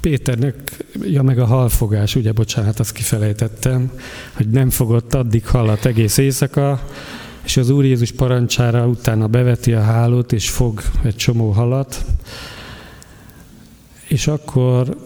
Péternek, 0.00 0.84
ja 1.02 1.22
meg 1.22 1.38
a 1.38 1.44
halfogás, 1.44 2.14
ugye 2.14 2.32
bocsánat, 2.32 2.80
azt 2.80 2.92
kifelejtettem, 2.92 3.92
hogy 4.32 4.50
nem 4.50 4.70
fogott 4.70 5.14
addig 5.14 5.46
halat 5.46 5.86
egész 5.86 6.16
éjszaka, 6.16 6.88
és 7.44 7.56
az 7.56 7.70
Úr 7.70 7.84
Jézus 7.84 8.12
parancsára 8.12 8.86
utána 8.86 9.26
beveti 9.26 9.72
a 9.72 9.80
hálót, 9.80 10.32
és 10.32 10.50
fog 10.50 10.82
egy 11.02 11.16
csomó 11.16 11.50
halat, 11.50 12.04
és 14.08 14.26
akkor 14.26 14.96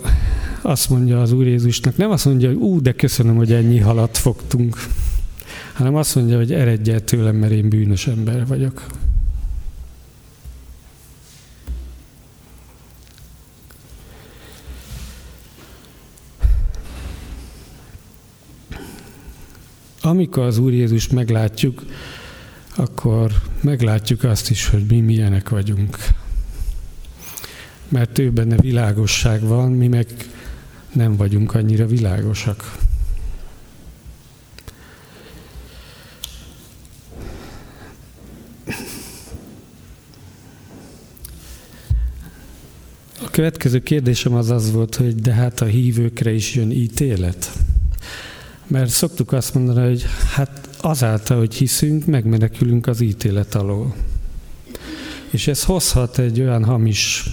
azt 0.62 0.90
mondja 0.90 1.20
az 1.20 1.32
Úr 1.32 1.46
Jézusnak, 1.46 1.96
nem 1.96 2.10
azt 2.10 2.24
mondja, 2.24 2.48
hogy 2.48 2.56
ú, 2.56 2.80
de 2.80 2.92
köszönöm, 2.92 3.36
hogy 3.36 3.52
ennyi 3.52 3.78
halat 3.78 4.18
fogtunk, 4.18 4.76
hanem 5.72 5.94
azt 5.94 6.14
mondja, 6.14 6.36
hogy 6.36 6.52
eredj 6.52 6.90
el 6.90 7.04
tőlem, 7.04 7.36
mert 7.36 7.52
én 7.52 7.68
bűnös 7.68 8.06
ember 8.06 8.46
vagyok. 8.46 8.86
Amikor 20.02 20.42
az 20.42 20.58
Úr 20.58 20.72
Jézus 20.72 21.08
meglátjuk, 21.08 21.84
akkor 22.76 23.32
meglátjuk 23.60 24.24
azt 24.24 24.50
is, 24.50 24.68
hogy 24.68 24.86
mi 24.86 25.00
milyenek 25.00 25.48
vagyunk. 25.48 25.96
Mert 27.88 28.18
ő 28.18 28.30
benne 28.30 28.56
világosság 28.56 29.42
van, 29.42 29.72
mi 29.72 29.88
meg 29.88 30.06
nem 30.92 31.16
vagyunk 31.16 31.54
annyira 31.54 31.86
világosak. 31.86 32.78
A 43.22 43.30
következő 43.30 43.80
kérdésem 43.80 44.34
az 44.34 44.50
az 44.50 44.72
volt, 44.72 44.94
hogy 44.94 45.14
de 45.14 45.32
hát 45.32 45.60
a 45.60 45.64
hívőkre 45.64 46.32
is 46.32 46.54
jön 46.54 46.70
ítélet. 46.70 47.52
Mert 48.66 48.90
szoktuk 48.90 49.32
azt 49.32 49.54
mondani, 49.54 49.88
hogy 49.88 50.04
hát 50.34 50.73
azáltal, 50.84 51.38
hogy 51.38 51.54
hiszünk, 51.54 52.06
megmenekülünk 52.06 52.86
az 52.86 53.00
ítélet 53.00 53.54
alól. 53.54 53.94
És 55.30 55.46
ez 55.46 55.64
hozhat 55.64 56.18
egy 56.18 56.40
olyan 56.40 56.64
hamis 56.64 57.24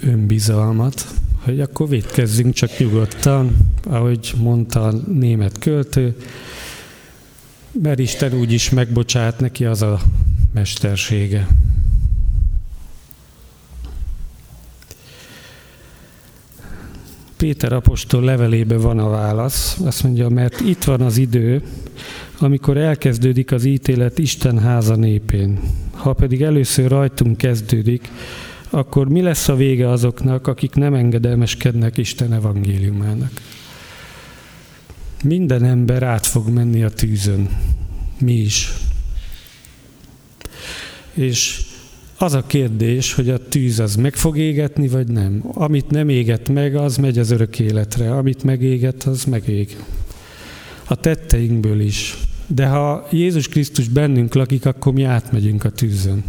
önbizalmat, 0.00 1.06
hogy 1.44 1.60
akkor 1.60 1.88
védkezzünk 1.88 2.54
csak 2.54 2.78
nyugodtan, 2.78 3.56
ahogy 3.84 4.32
mondta 4.36 4.82
a 4.86 4.92
német 4.92 5.58
költő, 5.58 6.16
mert 7.82 7.98
Isten 7.98 8.32
úgy 8.32 8.52
is 8.52 8.70
megbocsát 8.70 9.40
neki 9.40 9.64
az 9.64 9.82
a 9.82 10.00
mestersége. 10.54 11.48
Péter 17.40 17.72
apostol 17.72 18.24
levelébe 18.24 18.76
van 18.76 18.98
a 18.98 19.08
válasz. 19.08 19.78
Azt 19.84 20.02
mondja, 20.02 20.28
mert 20.28 20.60
itt 20.60 20.84
van 20.84 21.00
az 21.00 21.16
idő, 21.16 21.62
amikor 22.38 22.76
elkezdődik 22.76 23.52
az 23.52 23.64
ítélet 23.64 24.18
Isten 24.18 24.58
háza 24.58 24.96
népén. 24.96 25.60
Ha 25.92 26.12
pedig 26.12 26.42
először 26.42 26.90
rajtunk 26.90 27.36
kezdődik, 27.36 28.08
akkor 28.70 29.08
mi 29.08 29.20
lesz 29.20 29.48
a 29.48 29.54
vége 29.54 29.88
azoknak, 29.88 30.46
akik 30.46 30.74
nem 30.74 30.94
engedelmeskednek 30.94 31.96
Isten 31.96 32.32
evangéliumának? 32.32 33.32
Minden 35.24 35.64
ember 35.64 36.02
át 36.02 36.26
fog 36.26 36.48
menni 36.48 36.82
a 36.82 36.90
tűzön. 36.90 37.48
Mi 38.18 38.32
is. 38.32 38.72
És 41.14 41.62
az 42.22 42.34
a 42.34 42.46
kérdés, 42.46 43.12
hogy 43.12 43.28
a 43.30 43.48
tűz 43.48 43.78
az 43.78 43.94
meg 43.94 44.14
fog 44.14 44.38
égetni, 44.38 44.88
vagy 44.88 45.08
nem. 45.08 45.42
Amit 45.52 45.90
nem 45.90 46.08
éget 46.08 46.48
meg, 46.48 46.76
az 46.76 46.96
megy 46.96 47.18
az 47.18 47.30
örök 47.30 47.58
életre. 47.58 48.16
Amit 48.16 48.42
megéget, 48.42 49.02
az 49.02 49.24
megég. 49.24 49.76
A 50.84 50.94
tetteinkből 50.94 51.80
is. 51.80 52.16
De 52.46 52.66
ha 52.66 53.06
Jézus 53.10 53.48
Krisztus 53.48 53.88
bennünk 53.88 54.34
lakik, 54.34 54.66
akkor 54.66 54.92
mi 54.92 55.02
átmegyünk 55.02 55.64
a 55.64 55.70
tűzön. 55.70 56.24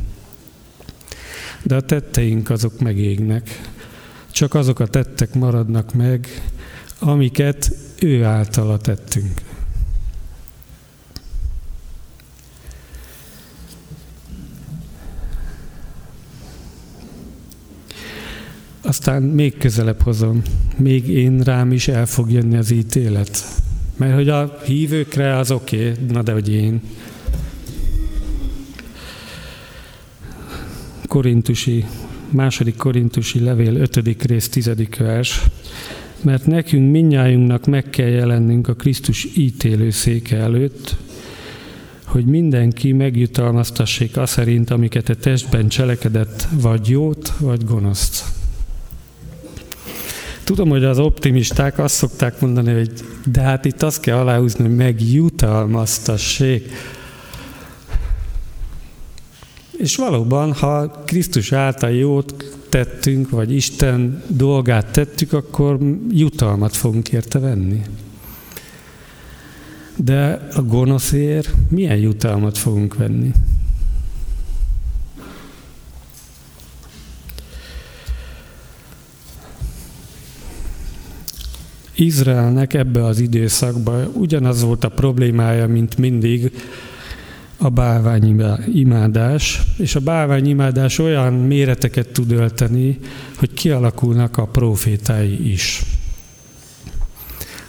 De 1.63 1.75
a 1.75 1.81
tetteink 1.81 2.50
azok 2.50 2.79
megégnek. 2.79 3.62
csak 4.31 4.53
azok 4.53 4.79
a 4.79 4.88
tettek 4.88 5.33
maradnak 5.33 5.93
meg, 5.93 6.27
amiket 7.00 7.75
ő 8.00 8.24
általa 8.24 8.77
tettünk. 8.77 9.41
Aztán 18.91 19.21
még 19.21 19.57
közelebb 19.57 20.01
hozom, 20.01 20.41
még 20.77 21.07
én 21.10 21.39
rám 21.39 21.71
is 21.71 21.88
el 21.88 22.05
fog 22.05 22.31
jönni 22.31 22.57
az 22.57 22.71
ítélet. 22.71 23.45
Mert 23.98 24.13
hogy 24.13 24.29
a 24.29 24.60
hívőkre 24.65 25.38
az 25.38 25.51
oké, 25.51 25.91
okay, 25.91 26.05
na 26.07 26.21
de 26.21 26.31
hogy 26.31 26.50
én. 26.50 26.81
Korintusi, 31.07 31.86
második 32.29 32.75
korintusi 32.75 33.39
levél, 33.39 33.75
ötödik 33.75 34.24
rész, 34.24 34.50
tizedik 34.50 34.98
vers. 34.98 35.41
Mert 36.21 36.45
nekünk 36.45 36.91
minnyájunknak 36.91 37.65
meg 37.65 37.89
kell 37.89 38.10
jelennünk 38.10 38.67
a 38.67 38.74
Krisztus 38.74 39.27
ítélőszéke 39.36 40.38
előtt, 40.38 40.95
hogy 42.05 42.25
mindenki 42.25 42.91
megjutalmaztassék 42.91 44.17
azt 44.17 44.33
szerint, 44.33 44.69
amiket 44.69 45.10
a 45.10 45.15
testben 45.15 45.67
cselekedett, 45.67 46.48
vagy 46.62 46.89
jót, 46.89 47.33
vagy 47.39 47.65
gonoszt. 47.65 48.40
Tudom, 50.43 50.69
hogy 50.69 50.83
az 50.83 51.00
optimisták 51.00 51.79
azt 51.79 51.95
szokták 51.95 52.41
mondani, 52.41 52.74
hogy 52.74 52.91
de 53.25 53.41
hát 53.41 53.65
itt 53.65 53.81
azt 53.81 54.00
kell 54.01 54.17
aláhúzni, 54.17 54.63
hogy 54.63 54.75
megjutalmaztassék. 54.75 56.69
És 59.77 59.95
valóban, 59.95 60.53
ha 60.53 60.89
Krisztus 61.05 61.51
által 61.51 61.91
jót 61.91 62.57
tettünk, 62.69 63.29
vagy 63.29 63.51
Isten 63.51 64.24
dolgát 64.27 64.91
tettük, 64.91 65.33
akkor 65.33 65.77
jutalmat 66.10 66.75
fogunk 66.75 67.10
érte 67.10 67.39
venni. 67.39 67.81
De 69.95 70.48
a 70.55 70.62
gonoszért 70.62 71.50
milyen 71.69 71.98
jutalmat 71.98 72.57
fogunk 72.57 72.95
venni? 72.95 73.31
Izraelnek 82.01 82.74
ebbe 82.74 83.05
az 83.05 83.20
időszakban 83.20 84.12
ugyanaz 84.13 84.62
volt 84.62 84.84
a 84.84 84.89
problémája, 84.89 85.67
mint 85.67 85.98
mindig 85.98 86.51
a 87.58 87.70
bálványimádás, 87.70 89.62
és 89.77 89.96
a 89.96 90.00
bálványimádás 90.00 91.00
olyan 91.00 91.34
méreteket 91.34 92.08
tud 92.08 92.31
ölteni, 92.31 93.00
hogy 93.36 93.53
kialakulnak 93.53 94.38
a 94.38 94.46
profétái 94.46 95.51
is. 95.51 95.81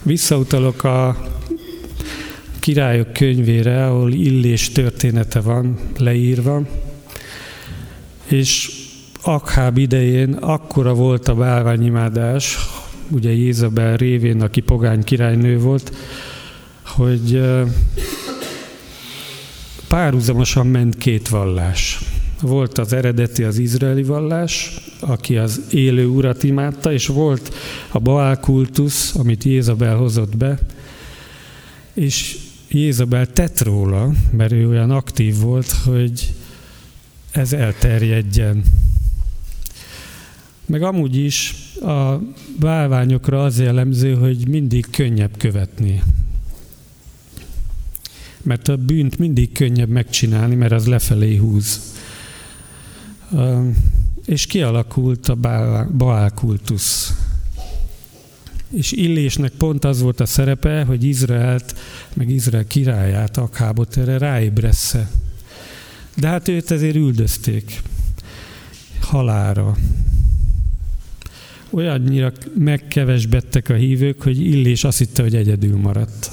Visszautalok 0.03 0.85
a 0.85 1.27
királyok 2.61 3.13
könyvére, 3.13 3.87
ahol 3.87 4.13
Illés 4.13 4.71
története 4.71 5.41
van 5.41 5.79
leírva, 5.99 6.63
és 8.25 8.81
Akháb 9.25 9.79
idején 9.79 10.33
akkora 10.33 10.95
volt 10.95 11.29
a 11.29 11.35
bálványimádás, 11.35 12.59
ugye 13.13 13.31
Jézabel 13.31 13.97
révén, 13.97 14.41
aki 14.41 14.61
pogány 14.61 15.05
királynő 15.05 15.59
volt, 15.59 15.93
hogy 16.83 17.43
párhuzamosan 19.89 20.67
ment 20.67 20.97
két 20.97 21.29
vallás. 21.29 22.01
Volt 22.41 22.79
az 22.79 22.93
eredeti, 22.93 23.43
az 23.43 23.59
izraeli 23.59 24.03
vallás, 24.03 24.75
aki 25.01 25.37
az 25.37 25.61
élő 25.71 26.07
urat 26.07 26.43
imádta, 26.43 26.93
és 26.93 27.07
volt 27.07 27.55
a 27.91 27.99
Baál 27.99 28.41
kultusz, 28.41 29.15
amit 29.15 29.45
Jézabel 29.45 29.97
hozott 29.97 30.37
be, 30.37 30.59
és 31.95 32.37
Jézabel 32.69 33.27
tett 33.27 33.63
róla, 33.63 34.11
mert 34.31 34.53
ő 34.53 34.69
olyan 34.69 34.91
aktív 34.91 35.37
volt, 35.37 35.71
hogy 35.85 36.35
ez 37.31 37.53
elterjedjen. 37.53 38.63
Meg 40.67 40.83
amúgy 40.83 41.17
is 41.17 41.55
a 41.83 42.21
bálványokra 42.59 43.45
az 43.45 43.59
jellemző, 43.59 44.15
hogy 44.15 44.49
mindig 44.49 44.87
könnyebb 44.91 45.37
követni. 45.37 46.03
Mert 48.43 48.69
a 48.69 48.77
bűnt 48.77 49.19
mindig 49.19 49.53
könnyebb 49.53 49.89
megcsinálni, 49.89 50.55
mert 50.55 50.73
az 50.73 50.87
lefelé 50.87 51.37
húz. 51.37 51.95
És 54.27 54.47
kialakult 54.47 55.29
a 55.29 55.35
Baál 55.97 56.31
kultusz. 56.31 57.13
És 58.71 58.93
Illésnek 58.93 59.53
pont 59.53 59.85
az 59.85 60.01
volt 60.01 60.21
a 60.21 60.27
szerepe, 60.27 60.85
hogy 60.85 61.05
Izraelt, 61.05 61.79
meg 62.15 62.31
Izrael 62.31 62.67
királyát, 62.67 63.37
Akhábot 63.37 63.97
erre 63.97 64.19
ráébressze. 64.19 65.11
De 66.17 66.29
hát 66.29 66.49
őt 66.49 66.71
ezért 66.71 66.97
üldözték 66.97 67.83
halára 69.01 69.77
olyannyira 71.73 72.33
megkevesbettek 72.59 73.69
a 73.69 73.75
hívők, 73.75 74.23
hogy 74.23 74.41
Illés 74.41 74.85
azt 74.85 74.99
hitte, 74.99 75.23
hogy 75.23 75.35
egyedül 75.35 75.77
maradt. 75.77 76.31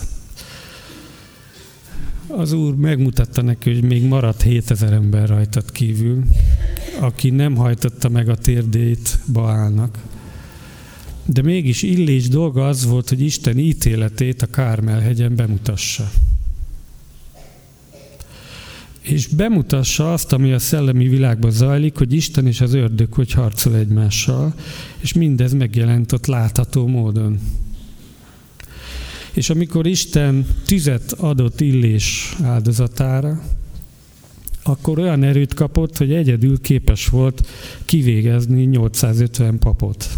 Az 2.27 2.51
Úr 2.51 2.75
megmutatta 2.75 3.41
neki, 3.41 3.73
hogy 3.73 3.83
még 3.83 4.03
maradt 4.03 4.41
7000 4.41 4.93
ember 4.93 5.29
rajtad 5.29 5.71
kívül, 5.71 6.23
aki 6.99 7.29
nem 7.29 7.55
hajtotta 7.55 8.09
meg 8.09 8.29
a 8.29 8.35
térdét 8.35 9.19
Baálnak. 9.33 9.97
De 11.25 11.41
mégis 11.41 11.81
Illés 11.81 12.27
dolga 12.27 12.67
az 12.67 12.85
volt, 12.85 13.09
hogy 13.09 13.21
Isten 13.21 13.57
ítéletét 13.57 14.41
a 14.41 14.47
Kármelhegyen 14.47 15.35
bemutassa 15.35 16.09
és 19.11 19.27
bemutassa 19.27 20.13
azt, 20.13 20.33
ami 20.33 20.51
a 20.51 20.59
szellemi 20.59 21.07
világban 21.07 21.51
zajlik, 21.51 21.97
hogy 21.97 22.13
Isten 22.13 22.47
és 22.47 22.61
az 22.61 22.73
ördög 22.73 23.13
hogy 23.13 23.31
harcol 23.31 23.75
egymással, 23.75 24.53
és 24.99 25.13
mindez 25.13 25.53
megjelent 25.53 26.11
ott 26.11 26.25
látható 26.25 26.87
módon. 26.87 27.39
És 29.33 29.49
amikor 29.49 29.87
Isten 29.87 30.45
tüzet 30.65 31.11
adott 31.11 31.61
Illés 31.61 32.35
áldozatára, 32.43 33.41
akkor 34.63 34.99
olyan 34.99 35.23
erőt 35.23 35.53
kapott, 35.53 35.97
hogy 35.97 36.13
egyedül 36.13 36.61
képes 36.61 37.07
volt 37.07 37.47
kivégezni 37.85 38.63
850 38.63 39.59
papot. 39.59 40.09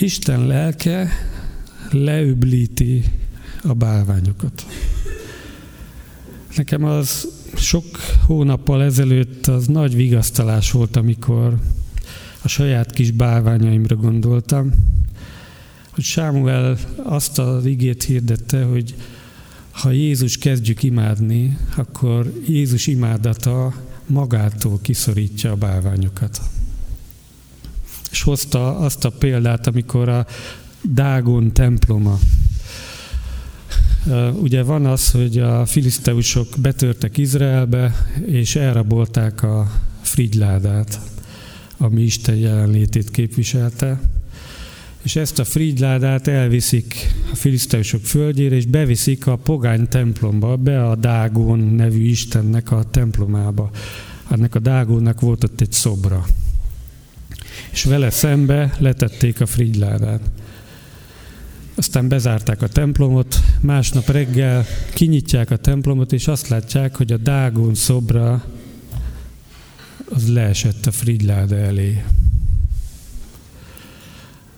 Isten 0.00 0.46
lelke 0.46 1.10
leüblíti 1.90 3.04
a 3.62 3.72
bálványokat. 3.74 4.66
Nekem 6.56 6.84
az 6.84 7.28
sok 7.54 7.84
hónappal 8.26 8.82
ezelőtt 8.82 9.46
az 9.46 9.66
nagy 9.66 9.94
vigasztalás 9.94 10.70
volt, 10.70 10.96
amikor 10.96 11.58
a 12.42 12.48
saját 12.48 12.90
kis 12.90 13.10
bálványaimra 13.10 13.96
gondoltam, 13.96 14.72
hogy 15.90 16.04
Sámuel 16.04 16.78
azt 16.96 17.38
az 17.38 17.64
igét 17.64 18.02
hirdette, 18.02 18.62
hogy 18.62 18.94
ha 19.70 19.90
Jézus 19.90 20.38
kezdjük 20.38 20.82
imádni, 20.82 21.58
akkor 21.76 22.32
Jézus 22.46 22.86
imádata 22.86 23.74
magától 24.06 24.78
kiszorítja 24.82 25.50
a 25.50 25.56
bálványokat 25.56 26.40
és 28.10 28.22
hozta 28.22 28.78
azt 28.78 29.04
a 29.04 29.10
példát, 29.10 29.66
amikor 29.66 30.08
a 30.08 30.26
Dágon 30.82 31.52
temploma. 31.52 32.18
Ugye 34.32 34.62
van 34.62 34.86
az, 34.86 35.10
hogy 35.10 35.38
a 35.38 35.66
filiszteusok 35.66 36.48
betörtek 36.58 37.18
Izraelbe, 37.18 38.06
és 38.26 38.56
elrabolták 38.56 39.42
a 39.42 39.70
frigyládát, 40.00 41.00
ami 41.76 42.02
Isten 42.02 42.34
jelenlétét 42.34 43.10
képviselte. 43.10 44.00
És 45.02 45.16
ezt 45.16 45.38
a 45.38 45.44
frigyládát 45.44 46.28
elviszik 46.28 46.94
a 47.32 47.34
filiszteusok 47.34 48.04
földjére, 48.04 48.54
és 48.54 48.66
beviszik 48.66 49.26
a 49.26 49.36
pogány 49.36 49.88
templomba, 49.88 50.56
be 50.56 50.88
a 50.88 50.94
Dágon 50.94 51.58
nevű 51.58 52.04
Istennek 52.04 52.72
a 52.72 52.84
templomába. 52.90 53.70
Ennek 54.30 54.54
a 54.54 54.58
Dágonnak 54.58 55.20
volt 55.20 55.44
ott 55.44 55.60
egy 55.60 55.72
szobra 55.72 56.24
és 57.70 57.84
vele 57.84 58.10
szembe 58.10 58.74
letették 58.78 59.40
a 59.40 59.46
frigyládát. 59.46 60.20
Aztán 61.74 62.08
bezárták 62.08 62.62
a 62.62 62.68
templomot, 62.68 63.40
másnap 63.60 64.08
reggel 64.10 64.64
kinyitják 64.94 65.50
a 65.50 65.56
templomot, 65.56 66.12
és 66.12 66.28
azt 66.28 66.48
látják, 66.48 66.96
hogy 66.96 67.12
a 67.12 67.16
Dágon 67.16 67.74
szobra 67.74 68.44
az 70.08 70.32
leesett 70.32 70.86
a 70.86 70.90
frigyláda 70.90 71.56
elé. 71.56 72.02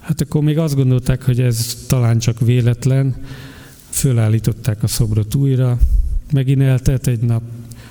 Hát 0.00 0.20
akkor 0.20 0.42
még 0.42 0.58
azt 0.58 0.74
gondolták, 0.74 1.22
hogy 1.22 1.40
ez 1.40 1.84
talán 1.88 2.18
csak 2.18 2.40
véletlen, 2.40 3.16
fölállították 3.88 4.82
a 4.82 4.86
szobrot 4.86 5.34
újra, 5.34 5.78
megint 6.32 6.62
eltelt 6.62 7.06
egy 7.06 7.20
nap, 7.20 7.42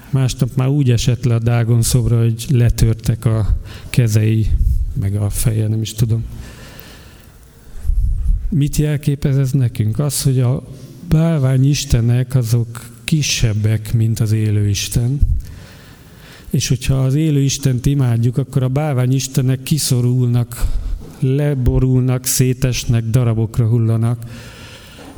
másnap 0.09 0.49
már 0.55 0.67
úgy 0.67 0.91
esett 0.91 1.23
le 1.23 1.35
a 1.35 1.39
Dágon 1.39 1.81
szobra, 1.81 2.19
hogy 2.19 2.45
letörtek 2.49 3.25
a 3.25 3.57
kezei, 3.89 4.47
meg 4.93 5.15
a 5.15 5.29
feje, 5.29 5.67
nem 5.67 5.81
is 5.81 5.93
tudom. 5.93 6.23
Mit 8.49 8.75
jelképez 8.75 9.37
ez 9.37 9.51
nekünk? 9.51 9.99
Az, 9.99 10.21
hogy 10.21 10.39
a 10.39 10.63
bálvány 11.09 11.69
istenek 11.69 12.35
azok 12.35 12.89
kisebbek, 13.03 13.93
mint 13.93 14.19
az 14.19 14.31
élő 14.31 14.67
Isten. 14.67 15.19
És 16.49 16.67
hogyha 16.67 17.03
az 17.03 17.15
élő 17.15 17.41
Istent 17.41 17.85
imádjuk, 17.85 18.37
akkor 18.37 18.63
a 18.63 18.67
bálvány 18.67 19.13
istenek 19.13 19.63
kiszorulnak, 19.63 20.65
leborulnak, 21.19 22.25
szétesnek, 22.25 23.03
darabokra 23.03 23.67
hullanak, 23.67 24.25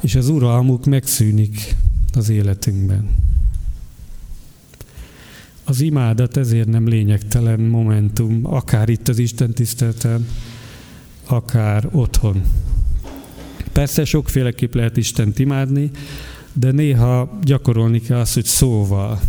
és 0.01 0.15
az 0.15 0.29
uralmuk 0.29 0.86
megszűnik 0.86 1.75
az 2.13 2.29
életünkben. 2.29 3.30
Az 5.71 5.81
imádat 5.81 6.38
ezért 6.38 6.67
nem 6.67 6.88
lényegtelen 6.88 7.60
momentum, 7.60 8.39
akár 8.43 8.89
itt 8.89 9.07
az 9.07 9.19
Isten 9.19 9.53
tiszteleten, 9.53 10.27
akár 11.25 11.88
otthon. 11.91 12.41
Persze 13.71 14.05
sokféleképp 14.05 14.73
lehet 14.73 14.97
Istent 14.97 15.39
imádni, 15.39 15.91
de 16.53 16.71
néha 16.71 17.39
gyakorolni 17.43 18.01
kell 18.01 18.19
azt, 18.19 18.34
hogy 18.34 18.45
szóval. 18.45 19.19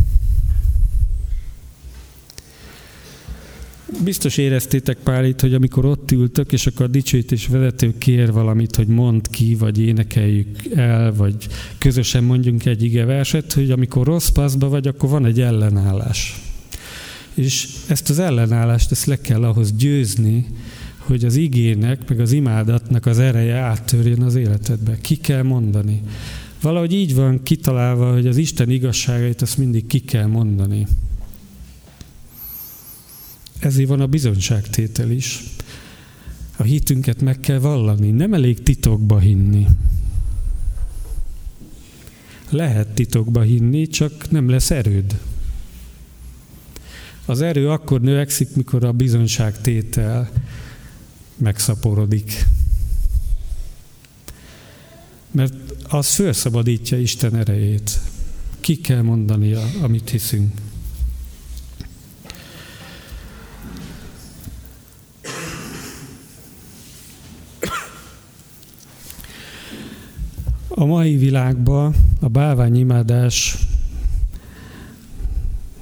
Biztos 4.01 4.37
éreztétek 4.37 4.97
pár 4.97 5.35
hogy 5.39 5.55
amikor 5.55 5.85
ott 5.85 6.11
ültök, 6.11 6.53
és 6.53 6.67
akkor 6.67 6.87
a 6.87 6.89
dicsőítés 6.89 7.47
vezető 7.47 7.95
kér 7.99 8.33
valamit, 8.33 8.77
hogy 8.77 8.87
mond 8.87 9.29
ki, 9.31 9.55
vagy 9.55 9.81
énekeljük 9.81 10.59
el, 10.75 11.15
vagy 11.15 11.47
közösen 11.79 12.25
mondjunk 12.25 12.65
egy 12.65 12.83
ige 12.83 13.05
verset, 13.05 13.53
hogy 13.53 13.71
amikor 13.71 14.07
rossz 14.07 14.29
paszba 14.29 14.69
vagy, 14.69 14.87
akkor 14.87 15.09
van 15.09 15.27
egy 15.27 15.41
ellenállás. 15.41 16.41
És 17.35 17.69
ezt 17.89 18.11
az 18.11 18.19
ellenállást, 18.19 18.91
ezt 18.91 19.07
le 19.07 19.21
kell 19.21 19.45
ahhoz 19.45 19.73
győzni, 19.73 20.47
hogy 20.99 21.25
az 21.25 21.37
igének, 21.37 22.09
meg 22.09 22.21
az 22.21 22.33
imádatnak 22.33 23.07
az 23.07 23.19
ereje 23.19 23.55
áttörjön 23.55 24.23
az 24.23 24.35
életedbe. 24.35 24.99
Ki 25.01 25.17
kell 25.17 25.43
mondani. 25.43 26.03
Valahogy 26.61 26.93
így 26.93 27.15
van 27.15 27.43
kitalálva, 27.43 28.13
hogy 28.13 28.27
az 28.27 28.37
Isten 28.37 28.71
igazságait 28.71 29.43
azt 29.43 29.59
mindig 29.59 29.87
ki 29.87 29.99
kell 29.99 30.27
mondani. 30.27 30.87
Ezért 33.63 33.89
van 33.89 34.01
a 34.01 34.07
bizonyságtétel 34.07 35.11
is. 35.11 35.45
A 36.57 36.63
hitünket 36.63 37.21
meg 37.21 37.41
kell 37.41 37.59
vallani, 37.59 38.11
nem 38.11 38.35
elég 38.35 38.63
titokba 38.63 39.19
hinni. 39.19 39.67
Lehet 42.51 42.95
titokba 42.95 43.41
hinni, 43.41 43.87
csak 43.87 44.31
nem 44.31 44.49
lesz 44.49 44.71
erőd. 44.71 45.21
Az 47.27 47.41
erő 47.41 47.71
akkor 47.71 48.01
növekszik, 48.01 48.57
mikor 48.57 48.85
a 48.85 48.93
bizonyságtétel 48.93 50.31
megszaporodik. 51.37 52.47
Mert 55.31 55.55
az 55.89 56.15
felszabadítja 56.15 56.99
Isten 56.99 57.37
erejét. 57.37 58.01
Ki 58.61 58.77
kell 58.77 59.03
mondania, 59.03 59.71
amit 59.83 60.11
hiszünk. 60.11 60.53
A 70.83 70.87
mai 70.87 71.17
világban 71.17 71.95
a 72.21 72.29
bálványimádás 72.29 73.57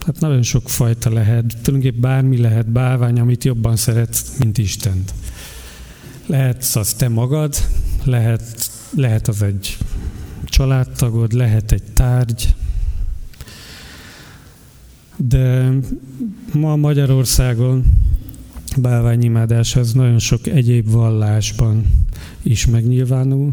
hát 0.07 0.21
nagyon 0.21 0.43
sok 0.43 0.69
fajta 0.69 1.13
lehet, 1.13 1.45
tulajdonképpen 1.63 2.01
bármi 2.01 2.39
lehet 2.39 2.71
bálvány, 2.71 3.21
amit 3.21 3.45
jobban 3.45 3.77
szeretsz, 3.77 4.39
mint 4.39 4.59
Istent. 4.59 5.15
Lehet 6.27 6.71
az 6.75 6.93
te 6.93 7.09
magad, 7.09 7.55
lehet, 8.05 8.71
lehet 8.97 9.29
az 9.29 9.43
egy 9.43 9.77
családtagod, 10.45 11.33
lehet 11.33 11.73
egy 11.73 11.93
tárgy, 11.95 12.55
de 15.17 15.71
ma 16.53 16.77
Magyarországon 16.77 17.85
bálványimádás 18.77 19.77
az 19.77 19.93
nagyon 19.93 20.19
sok 20.19 20.47
egyéb 20.47 20.91
vallásban 20.91 21.87
is 22.43 22.67
megnyilvánul, 22.67 23.53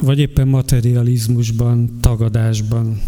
vagy 0.00 0.18
éppen 0.18 0.48
materializmusban, 0.48 1.98
tagadásban, 2.00 3.00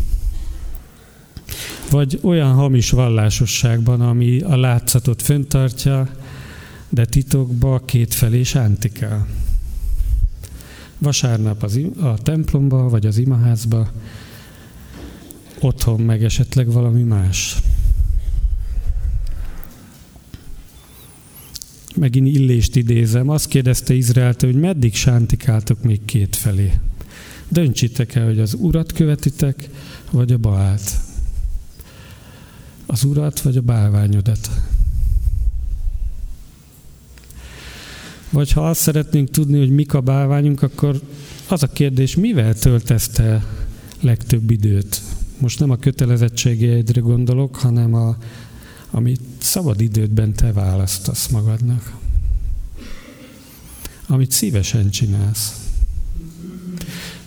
vagy 1.91 2.19
olyan 2.23 2.53
hamis 2.53 2.91
vallásosságban, 2.91 4.01
ami 4.01 4.41
a 4.41 4.57
látszatot 4.57 5.23
föntartja, 5.23 6.09
de 6.89 7.05
titokba 7.05 7.83
kétfelé 7.85 8.43
sántikál. 8.43 9.27
Vasárnap 10.99 11.63
az, 11.63 11.81
a 12.01 12.19
templomba, 12.19 12.89
vagy 12.89 13.07
az 13.07 13.19
imaházba, 13.19 13.91
otthon 15.61 16.01
meg 16.01 16.25
esetleg 16.25 16.73
valami 16.73 17.03
más. 17.03 17.57
Megint 22.01 22.27
Illést 22.27 22.77
idézem, 22.77 23.29
azt 23.29 23.49
kérdezte 23.49 23.95
Izraeltől, 23.95 24.53
hogy 24.53 24.61
meddig 24.61 24.95
sántikáltok 24.95 25.83
még 25.83 26.05
két 26.05 26.37
felé. 26.37 26.73
Döntsétek 27.49 28.15
el, 28.15 28.25
hogy 28.25 28.39
az 28.39 28.55
Urat 28.55 28.93
követitek, 28.93 29.69
vagy 30.11 30.33
a 30.33 30.39
Baált. 30.39 30.97
Az 32.87 33.05
Urat, 33.05 33.41
vagy 33.41 33.57
a 33.57 33.61
bálványodat. 33.61 34.51
Vagy 38.31 38.53
ha 38.53 38.69
azt 38.69 38.81
szeretnénk 38.81 39.31
tudni, 39.31 39.59
hogy 39.59 39.71
mik 39.71 39.95
a 39.95 40.01
bálványunk, 40.01 40.63
akkor 40.63 41.01
az 41.49 41.63
a 41.63 41.69
kérdés, 41.69 42.17
mivel 42.17 42.55
töltesz 42.55 43.09
te 43.09 43.47
legtöbb 44.01 44.51
időt? 44.51 45.01
Most 45.39 45.59
nem 45.59 45.71
a 45.71 45.77
kötelezettségeidre 45.77 47.01
gondolok, 47.01 47.57
hanem 47.57 47.95
a, 47.95 48.17
amit 48.91 49.21
szabad 49.43 49.81
idődben 49.81 50.33
te 50.33 50.53
választasz 50.53 51.29
magadnak. 51.29 51.97
Amit 54.07 54.31
szívesen 54.31 54.91
csinálsz. 54.91 55.71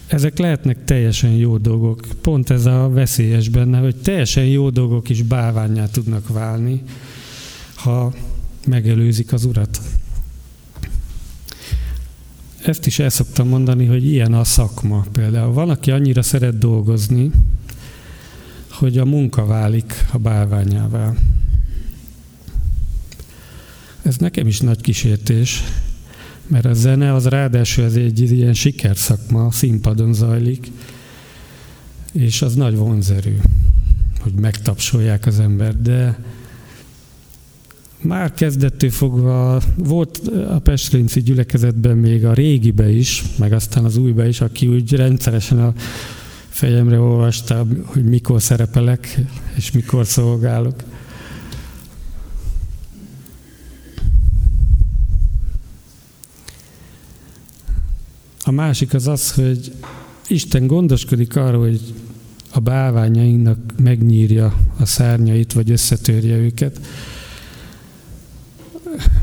Ezek 0.08 0.38
lehetnek 0.38 0.84
teljesen 0.84 1.32
jó 1.32 1.58
dolgok. 1.58 2.06
Pont 2.22 2.50
ez 2.50 2.66
a 2.66 2.90
veszélyes 2.90 3.50
benne, 3.50 3.80
hogy 3.80 3.96
teljesen 3.96 4.46
jó 4.46 4.70
dolgok 4.70 5.10
is 5.10 5.22
bálványá 5.22 5.88
tudnak 5.88 6.28
válni, 6.28 6.82
ha 7.76 8.14
megelőzik 8.68 9.34
az 9.34 9.46
urat. 9.46 9.82
Ezt 12.66 12.86
is 12.86 13.00
el 13.00 13.10
szoktam 13.10 13.48
mondani, 13.48 13.86
hogy 13.86 14.06
ilyen 14.06 14.34
a 14.34 14.44
szakma 14.44 15.06
például. 15.12 15.54
Van, 15.54 15.70
aki 15.70 15.92
annyira 15.92 16.22
szeret 16.22 16.58
dolgozni, 16.58 17.32
hogy 18.72 18.98
a 18.98 19.06
munka 19.06 19.46
válik 19.46 20.06
a 20.12 20.18
bálványává. 20.18 21.14
Ez 24.04 24.18
nekem 24.18 24.48
is 24.48 24.60
nagy 24.60 24.82
kísértés, 24.82 25.64
mert 26.48 26.66
a 26.66 26.74
zene 26.74 27.14
az 27.14 27.26
ráadásul 27.28 27.84
ez 27.84 27.96
egy 27.96 28.32
ilyen 28.32 28.54
sikerszakma, 28.54 29.52
színpadon 29.52 30.14
zajlik, 30.14 30.72
és 32.12 32.42
az 32.42 32.54
nagy 32.56 32.76
vonzerő, 32.76 33.42
hogy 34.20 34.34
megtapsolják 34.34 35.26
az 35.26 35.40
embert, 35.40 35.82
de 35.82 36.20
már 38.02 38.34
kezdettől 38.34 38.90
fogva 38.90 39.62
volt 39.76 40.18
a 40.50 40.60
Pestrinci 40.60 41.22
gyülekezetben 41.22 41.98
még 41.98 42.26
a 42.26 42.34
régibe 42.34 42.90
is, 42.90 43.24
meg 43.38 43.54
aztán 43.54 43.86
az 43.86 43.98
újba 43.98 44.26
is, 44.26 44.42
aki 44.42 44.68
úgy 44.68 44.94
rendszeresen 44.94 45.60
a 45.60 45.74
fejemre 46.50 47.00
olvasta, 47.00 47.66
hogy 47.84 48.04
mikor 48.04 48.42
szerepelek, 48.42 49.20
és 49.56 49.72
mikor 49.72 50.06
szolgálok. 50.06 50.84
A 58.46 58.52
másik 58.52 58.94
az 58.94 59.08
az, 59.08 59.32
hogy 59.32 59.72
Isten 60.28 60.68
gondoskodik 60.68 61.36
arról, 61.36 61.62
hogy 61.62 61.94
a 62.52 62.60
bálványainknak 62.60 63.58
megnyírja 63.78 64.56
a 64.80 64.86
szárnyait, 64.86 65.54
vagy 65.54 65.72
összetörje 65.72 66.38
őket, 66.38 66.80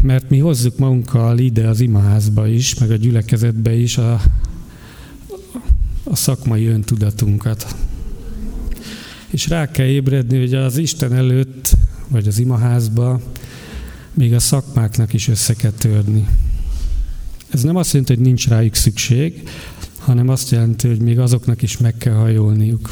mert 0.02 0.30
mi 0.30 0.38
hozzuk 0.38 0.78
magunkkal 0.78 1.38
ide 1.38 1.68
az 1.68 1.80
imaházba 1.80 2.46
is, 2.46 2.74
meg 2.78 2.90
a 2.90 2.96
gyülekezetbe 2.96 3.74
is 3.74 3.98
a, 3.98 4.20
a 6.04 6.16
szakmai 6.16 6.66
öntudatunkat. 6.66 7.74
És 9.26 9.48
rá 9.48 9.70
kell 9.70 9.86
ébredni, 9.86 10.38
hogy 10.38 10.54
az 10.54 10.76
Isten 10.76 11.12
előtt, 11.12 11.76
vagy 12.08 12.26
az 12.26 12.38
imaházba 12.38 13.20
még 14.14 14.34
a 14.34 14.40
szakmáknak 14.40 15.12
is 15.12 15.28
össze 15.28 15.54
kell 15.54 15.70
törni. 15.70 16.26
Ez 17.50 17.62
nem 17.62 17.76
azt 17.76 17.92
jelenti, 17.92 18.14
hogy 18.14 18.22
nincs 18.24 18.48
rájuk 18.48 18.74
szükség, 18.74 19.48
hanem 19.98 20.28
azt 20.28 20.50
jelenti, 20.50 20.88
hogy 20.88 21.00
még 21.00 21.18
azoknak 21.18 21.62
is 21.62 21.78
meg 21.78 21.96
kell 21.96 22.14
hajolniuk. 22.14 22.90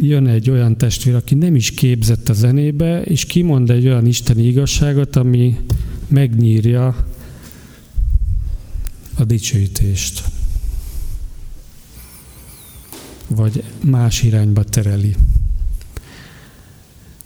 jön 0.00 0.26
egy 0.26 0.50
olyan 0.50 0.76
testvér, 0.76 1.14
aki 1.14 1.34
nem 1.34 1.54
is 1.54 1.70
képzett 1.70 2.28
a 2.28 2.32
zenébe, 2.32 3.02
és 3.02 3.24
kimond 3.24 3.70
egy 3.70 3.86
olyan 3.86 4.06
isteni 4.06 4.46
igazságot, 4.46 5.16
ami 5.16 5.58
megnyírja 6.08 7.06
a 9.14 9.24
dicsőítést. 9.24 10.24
Vagy 13.28 13.62
más 13.84 14.22
irányba 14.22 14.64
tereli. 14.64 15.14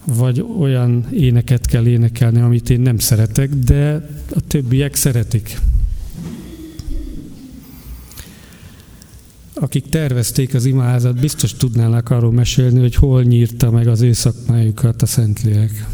Vagy 0.04 0.44
olyan 0.58 1.06
éneket 1.12 1.66
kell 1.66 1.86
énekelni, 1.86 2.40
amit 2.40 2.70
én 2.70 2.80
nem 2.80 2.98
szeretek, 2.98 3.50
de 3.50 4.08
a 4.34 4.40
többiek 4.46 4.94
szeretik. 4.94 5.58
akik 9.60 9.88
tervezték 9.88 10.54
az 10.54 10.64
imázat, 10.64 11.20
biztos 11.20 11.54
tudnának 11.54 12.10
arról 12.10 12.32
mesélni, 12.32 12.80
hogy 12.80 12.94
hol 12.94 13.22
nyírta 13.22 13.70
meg 13.70 13.86
az 13.86 14.00
ő 14.00 14.12
szakmájukat 14.12 15.02
a 15.02 15.06
Szentlélek. 15.06 15.86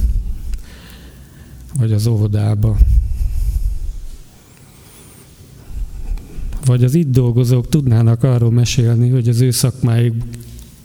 Vagy 1.78 1.92
az 1.92 2.06
óvodába. 2.06 2.78
Vagy 6.64 6.84
az 6.84 6.94
itt 6.94 7.10
dolgozók 7.10 7.68
tudnának 7.68 8.22
arról 8.22 8.50
mesélni, 8.50 9.08
hogy 9.08 9.28
az 9.28 9.40
ő 9.40 9.50
szakmájuk 9.50 10.14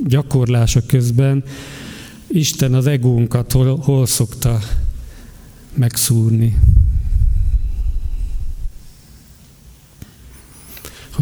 gyakorlása 0.07 0.81
közben 0.86 1.43
Isten 2.31 2.73
az 2.73 2.87
egónkat 2.87 3.51
hol, 3.51 3.77
hol 3.77 4.05
szokta 4.05 4.59
megszúrni. 5.73 6.57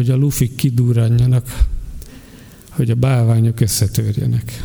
hogy 0.00 0.10
a 0.10 0.16
lufik 0.16 0.54
kidurranjanak, 0.54 1.66
hogy 2.68 2.90
a 2.90 2.94
bálványok 2.94 3.60
összetörjenek. 3.60 4.64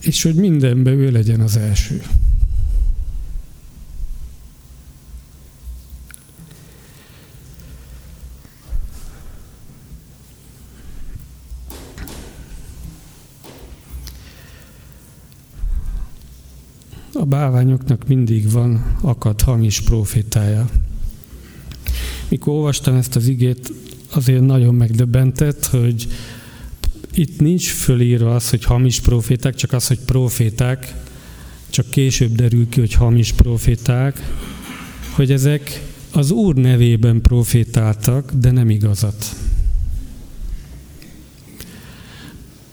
És 0.00 0.22
hogy 0.22 0.34
mindenben 0.34 0.92
ő 0.92 1.10
legyen 1.10 1.40
az 1.40 1.56
első. 1.56 2.02
A 17.20 17.24
bálványoknak 17.24 18.08
mindig 18.08 18.50
van 18.50 18.96
akad 19.00 19.40
hamis 19.40 19.80
profétája. 19.80 20.68
Mikor 22.28 22.54
olvastam 22.54 22.94
ezt 22.94 23.16
az 23.16 23.28
igét, 23.28 23.72
azért 24.10 24.40
nagyon 24.40 24.74
megdöbbentett, 24.74 25.66
hogy 25.66 26.08
itt 27.14 27.40
nincs 27.40 27.70
fölírva 27.70 28.34
az, 28.34 28.50
hogy 28.50 28.64
hamis 28.64 29.00
proféták, 29.00 29.54
csak 29.54 29.72
az, 29.72 29.86
hogy 29.86 29.98
proféták, 29.98 30.94
csak 31.70 31.90
később 31.90 32.34
derül 32.34 32.68
ki, 32.68 32.80
hogy 32.80 32.92
hamis 32.92 33.32
proféták, 33.32 34.34
hogy 35.14 35.32
ezek 35.32 35.82
az 36.12 36.30
Úr 36.30 36.54
nevében 36.54 37.20
profétáltak, 37.20 38.32
de 38.32 38.50
nem 38.50 38.70
igazat. 38.70 39.36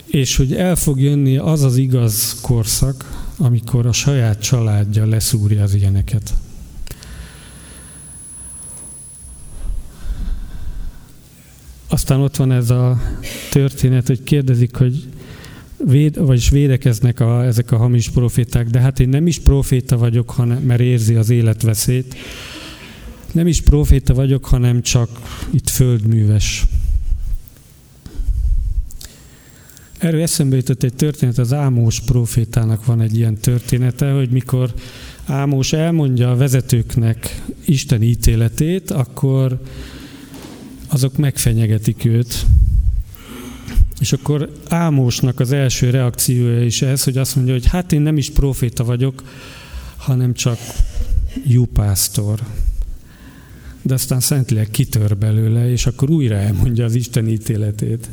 És 0.06 0.36
hogy 0.36 0.54
el 0.54 0.76
fog 0.76 1.00
jönni 1.00 1.38
az 1.38 1.64
az 1.64 1.78
igaz 1.78 2.40
korszak, 2.42 3.25
amikor 3.38 3.86
a 3.86 3.92
saját 3.92 4.42
családja 4.42 5.06
leszúrja 5.06 5.64
az 5.64 5.74
ilyeneket. 5.74 6.34
Aztán 11.88 12.20
ott 12.20 12.36
van 12.36 12.52
ez 12.52 12.70
a 12.70 13.02
történet, 13.52 14.08
hogy 14.08 14.24
kérdezik, 14.24 14.76
hogy 14.76 15.08
véd, 15.86 16.26
vagyis 16.26 16.50
védekeznek 16.50 17.20
a, 17.20 17.46
ezek 17.46 17.72
a 17.72 17.78
hamis 17.78 18.10
proféták, 18.10 18.68
de 18.68 18.80
hát 18.80 19.00
én 19.00 19.10
nem 19.10 19.28
is 19.28 19.40
proféta 19.40 19.98
vagyok, 19.98 20.30
hanem, 20.30 20.62
mert 20.64 20.82
érzi 20.82 21.16
az 21.16 21.30
életveszélyt. 21.30 22.16
Nem 23.32 23.48
is 23.48 23.62
proféta 23.62 24.14
vagyok, 24.14 24.46
hanem 24.46 24.82
csak 24.82 25.10
itt 25.52 25.70
földműves. 25.70 26.66
Erről 29.98 30.22
eszembe 30.22 30.56
jutott 30.56 30.84
egy 30.84 30.94
történet, 30.94 31.38
az 31.38 31.54
Ámós 31.54 32.00
profétának 32.00 32.86
van 32.86 33.02
egy 33.02 33.18
ilyen 33.18 33.38
története, 33.38 34.12
hogy 34.12 34.30
mikor 34.30 34.74
Ámós 35.26 35.74
elmondja 35.74 36.32
a 36.32 36.36
vezetőknek 36.36 37.42
Isten 37.66 38.02
ítéletét, 38.02 38.92
akkor 38.92 39.62
azok 40.88 41.18
megfenyegetik 41.18 42.06
őt. 42.06 42.46
És 44.00 44.14
akkor 44.14 44.52
Ámósnak 44.70 45.40
az 45.40 45.52
első 45.52 45.90
reakciója 45.90 46.64
is 46.64 46.82
ez, 46.82 47.04
hogy 47.04 47.18
azt 47.18 47.36
mondja, 47.36 47.54
hogy 47.54 47.68
hát 47.68 47.92
én 47.92 48.02
nem 48.02 48.18
is 48.18 48.30
proféta 48.30 48.84
vagyok, 48.84 49.24
hanem 49.96 50.34
csak 50.34 50.58
jupásztor. 51.46 52.40
De 53.82 53.94
aztán 53.94 54.20
Szentlélek 54.20 54.72
kitör 54.72 55.18
belőle, 55.18 55.72
és 55.72 55.86
akkor 55.86 56.10
újra 56.10 56.36
elmondja 56.36 56.86
az 56.86 56.96
Isten 56.96 57.28
ítéletét 57.28 58.10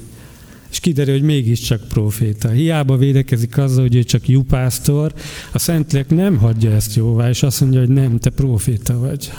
és 0.73 0.81
kiderül, 0.81 1.15
hogy 1.15 1.23
mégiscsak 1.23 1.89
proféta. 1.89 2.49
Hiába 2.49 2.97
védekezik 2.97 3.59
azzal, 3.59 3.83
hogy 3.83 3.95
ő 3.95 4.03
csak 4.03 4.29
jupásztor, 4.29 5.13
a 5.53 5.59
Szentlélek 5.59 6.11
nem 6.11 6.37
hagyja 6.37 6.71
ezt 6.71 6.95
jóvá, 6.95 7.29
és 7.29 7.43
azt 7.43 7.61
mondja, 7.61 7.79
hogy 7.81 7.89
nem, 7.89 8.19
te 8.19 8.31
proféta 8.31 8.99
vagy. 8.99 9.33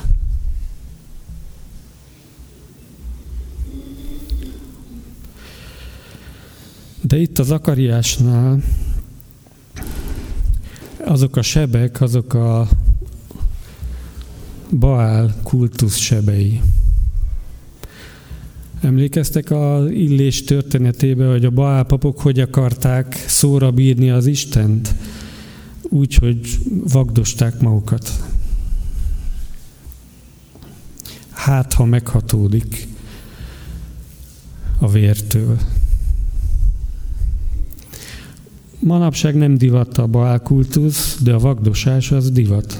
De 7.01 7.17
itt 7.17 7.39
az 7.39 7.51
akariásnál 7.51 8.63
azok 11.05 11.35
a 11.35 11.41
sebek, 11.41 12.01
azok 12.01 12.33
a 12.33 12.69
Baál 14.79 15.35
kultusz 15.43 15.97
sebei. 15.97 16.61
Emlékeztek 18.83 19.51
az 19.51 19.89
illés 19.89 20.43
történetébe, 20.43 21.27
hogy 21.27 21.45
a 21.45 21.49
baálpapok 21.49 22.19
hogy 22.19 22.39
akarták 22.39 23.23
szóra 23.27 23.71
bírni 23.71 24.09
az 24.09 24.25
Istent? 24.25 24.95
Úgy, 25.81 26.15
hogy 26.15 26.57
vagdosták 26.69 27.59
magukat. 27.59 28.11
Hát, 31.29 31.73
ha 31.73 31.85
meghatódik 31.85 32.87
a 34.79 34.89
vértől. 34.89 35.57
Manapság 38.79 39.35
nem 39.35 39.57
divat 39.57 39.97
a 39.97 40.07
baálkultusz, 40.07 41.17
de 41.21 41.33
a 41.33 41.39
vagdosás 41.39 42.11
az 42.11 42.31
divat. 42.31 42.79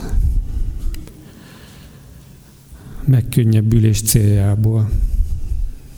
Megkönnyebbülés 3.06 4.02
céljából. 4.02 4.90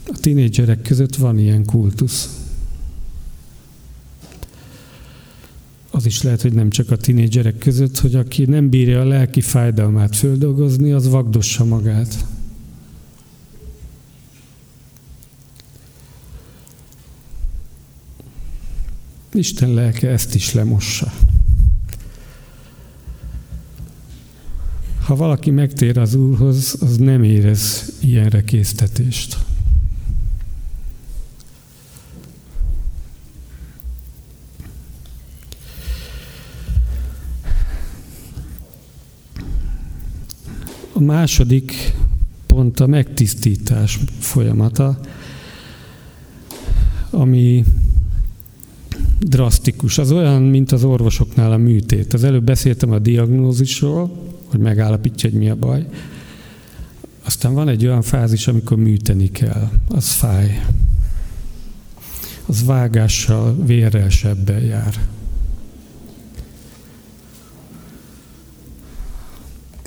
A 0.06 0.18
tinédzserek 0.20 0.82
között 0.82 1.16
van 1.16 1.38
ilyen 1.38 1.64
kultusz. 1.64 2.46
Az 5.90 6.06
is 6.06 6.22
lehet, 6.22 6.42
hogy 6.42 6.52
nem 6.52 6.70
csak 6.70 6.90
a 6.90 6.96
tinédzserek 6.96 7.58
között, 7.58 7.98
hogy 7.98 8.14
aki 8.14 8.44
nem 8.44 8.68
bírja 8.68 9.00
a 9.00 9.04
lelki 9.04 9.40
fájdalmát 9.40 10.16
földolgozni, 10.16 10.92
az 10.92 11.08
vagdossa 11.08 11.64
magát. 11.64 12.24
Isten 19.32 19.74
lelke 19.74 20.08
ezt 20.08 20.34
is 20.34 20.52
lemossa. 20.52 21.12
Ha 25.04 25.16
valaki 25.16 25.50
megtér 25.50 25.98
az 25.98 26.14
Úrhoz, 26.14 26.76
az 26.80 26.96
nem 26.96 27.22
érez 27.22 27.92
ilyenre 28.00 28.44
késztetést. 28.44 29.45
A 40.96 41.00
második 41.00 41.94
pont 42.46 42.80
a 42.80 42.86
megtisztítás 42.86 43.98
folyamata, 44.18 45.00
ami 47.10 47.64
drasztikus. 49.18 49.98
Az 49.98 50.12
olyan, 50.12 50.42
mint 50.42 50.72
az 50.72 50.84
orvosoknál 50.84 51.52
a 51.52 51.56
műtét. 51.56 52.12
Az 52.12 52.24
előbb 52.24 52.44
beszéltem 52.44 52.90
a 52.90 52.98
diagnózisról, 52.98 54.10
hogy 54.46 54.60
megállapítja, 54.60 55.30
hogy 55.30 55.38
mi 55.38 55.48
a 55.48 55.56
baj. 55.56 55.86
Aztán 57.24 57.54
van 57.54 57.68
egy 57.68 57.86
olyan 57.86 58.02
fázis, 58.02 58.48
amikor 58.48 58.76
műteni 58.76 59.30
kell. 59.30 59.70
Az 59.88 60.12
fáj. 60.12 60.64
Az 62.46 62.64
vágással, 62.64 63.56
vérrel, 63.64 64.08
sebbel 64.08 64.62
jár. 64.62 64.94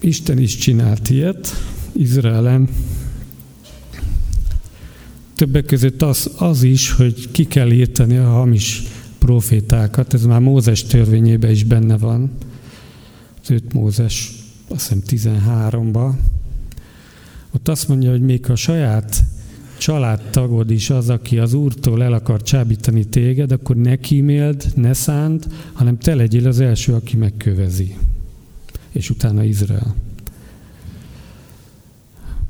Isten 0.01 0.37
is 0.37 0.57
csinált 0.57 1.09
ilyet 1.09 1.47
Izraelen. 1.91 2.69
Többek 5.35 5.65
között 5.65 6.01
az, 6.01 6.31
az 6.37 6.63
is, 6.63 6.91
hogy 6.91 7.31
ki 7.31 7.45
kell 7.45 7.71
írtani 7.71 8.17
a 8.17 8.29
hamis 8.29 8.83
profétákat, 9.17 10.13
ez 10.13 10.25
már 10.25 10.39
Mózes 10.39 10.83
törvényében 10.83 11.51
is 11.51 11.63
benne 11.63 11.97
van. 11.97 12.31
5 13.49 13.73
Mózes, 13.73 14.31
azt 14.67 14.93
hiszem 14.93 15.31
13-ba. 15.41 16.11
Ott 17.51 17.67
azt 17.67 17.87
mondja, 17.87 18.11
hogy 18.11 18.21
még 18.21 18.49
a 18.49 18.55
saját 18.55 19.23
családtagod 19.77 20.71
is 20.71 20.89
az, 20.89 21.09
aki 21.09 21.37
az 21.37 21.53
Úrtól 21.53 22.03
el 22.03 22.13
akar 22.13 22.41
csábítani 22.41 23.05
téged, 23.05 23.51
akkor 23.51 23.75
ne 23.75 23.95
kíméld, 23.95 24.71
ne 24.75 24.93
szánt, 24.93 25.47
hanem 25.73 25.97
te 25.97 26.15
legyél 26.15 26.47
az 26.47 26.59
első, 26.59 26.93
aki 26.93 27.17
megkövezi. 27.17 27.95
És 28.91 29.09
utána 29.09 29.43
Izrael. 29.43 29.95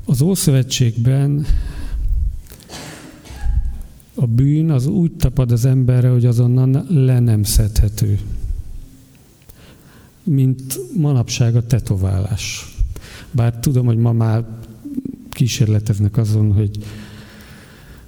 Az 0.04 0.20
Ószövetségben 0.20 1.46
a 4.14 4.26
bűn 4.26 4.70
az 4.70 4.86
úgy 4.86 5.12
tapad 5.12 5.52
az 5.52 5.64
emberre, 5.64 6.08
hogy 6.08 6.26
azonnal 6.26 6.86
le 6.88 7.18
nem 7.18 7.42
szedhető. 7.42 8.18
Mint 10.22 10.78
manapság 10.96 11.56
a 11.56 11.66
tetoválás. 11.66 12.76
Bár 13.30 13.58
tudom, 13.58 13.86
hogy 13.86 13.96
ma 13.96 14.12
már 14.12 14.44
kísérleteznek 15.30 16.16
azon, 16.16 16.52
hogy 16.52 16.78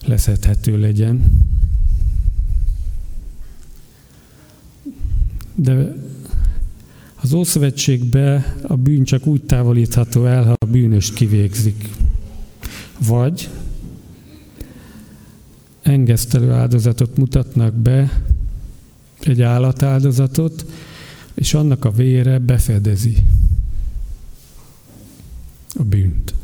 leszedhető 0.04 0.78
legyen. 0.78 1.40
De 5.54 5.96
az 7.22 7.32
Ószövetségben 7.32 8.44
a 8.62 8.76
bűn 8.76 9.04
csak 9.04 9.26
úgy 9.26 9.42
távolítható 9.42 10.26
el, 10.26 10.44
ha 10.44 10.54
a 10.58 10.66
bűnöst 10.66 11.14
kivégzik. 11.14 11.88
Vagy 13.06 13.48
engesztelő 15.82 16.50
áldozatot 16.50 17.16
mutatnak 17.16 17.74
be, 17.74 18.22
egy 19.20 19.42
állatáldozatot, 19.42 20.66
és 21.34 21.54
annak 21.54 21.84
a 21.84 21.90
vére 21.90 22.38
befedezi 22.38 23.16
a 25.74 25.82
bűnt. 25.82 26.34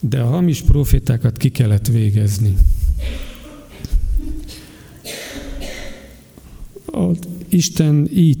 De 0.00 0.20
a 0.20 0.26
hamis 0.26 0.62
profétákat 0.62 1.36
ki 1.36 1.50
kellett 1.50 1.86
végezni. 1.86 2.56
Isten 7.54 8.08
így 8.14 8.38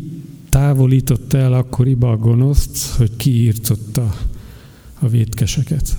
távolította 0.48 1.38
el 1.38 1.52
akkoriba 1.52 2.10
a 2.10 2.16
gonoszt, 2.16 2.86
hogy 2.86 3.16
kiírtotta 3.16 4.16
a 4.98 5.08
vétkeseket. 5.08 5.96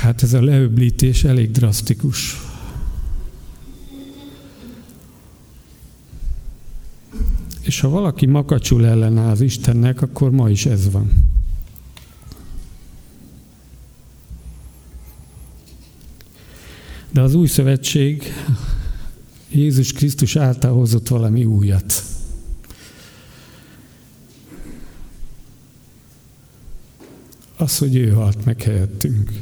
Hát 0.00 0.22
ez 0.22 0.32
a 0.32 0.42
leöblítés 0.42 1.24
elég 1.24 1.50
drasztikus. 1.50 2.36
És 7.60 7.80
ha 7.80 7.88
valaki 7.88 8.26
makacsul 8.26 8.86
ellenáll 8.86 9.30
az 9.30 9.40
Istennek, 9.40 10.02
akkor 10.02 10.30
ma 10.30 10.50
is 10.50 10.66
ez 10.66 10.90
van. 10.90 11.10
De 17.10 17.20
az 17.20 17.34
új 17.34 17.46
szövetség 17.46 18.32
Jézus 19.56 19.92
Krisztus 19.92 20.36
által 20.36 20.72
hozott 20.72 21.08
valami 21.08 21.44
újat. 21.44 22.02
Az, 27.56 27.78
hogy 27.78 27.96
ő 27.96 28.10
halt 28.10 28.44
meg 28.44 28.62
helyettünk. 28.62 29.32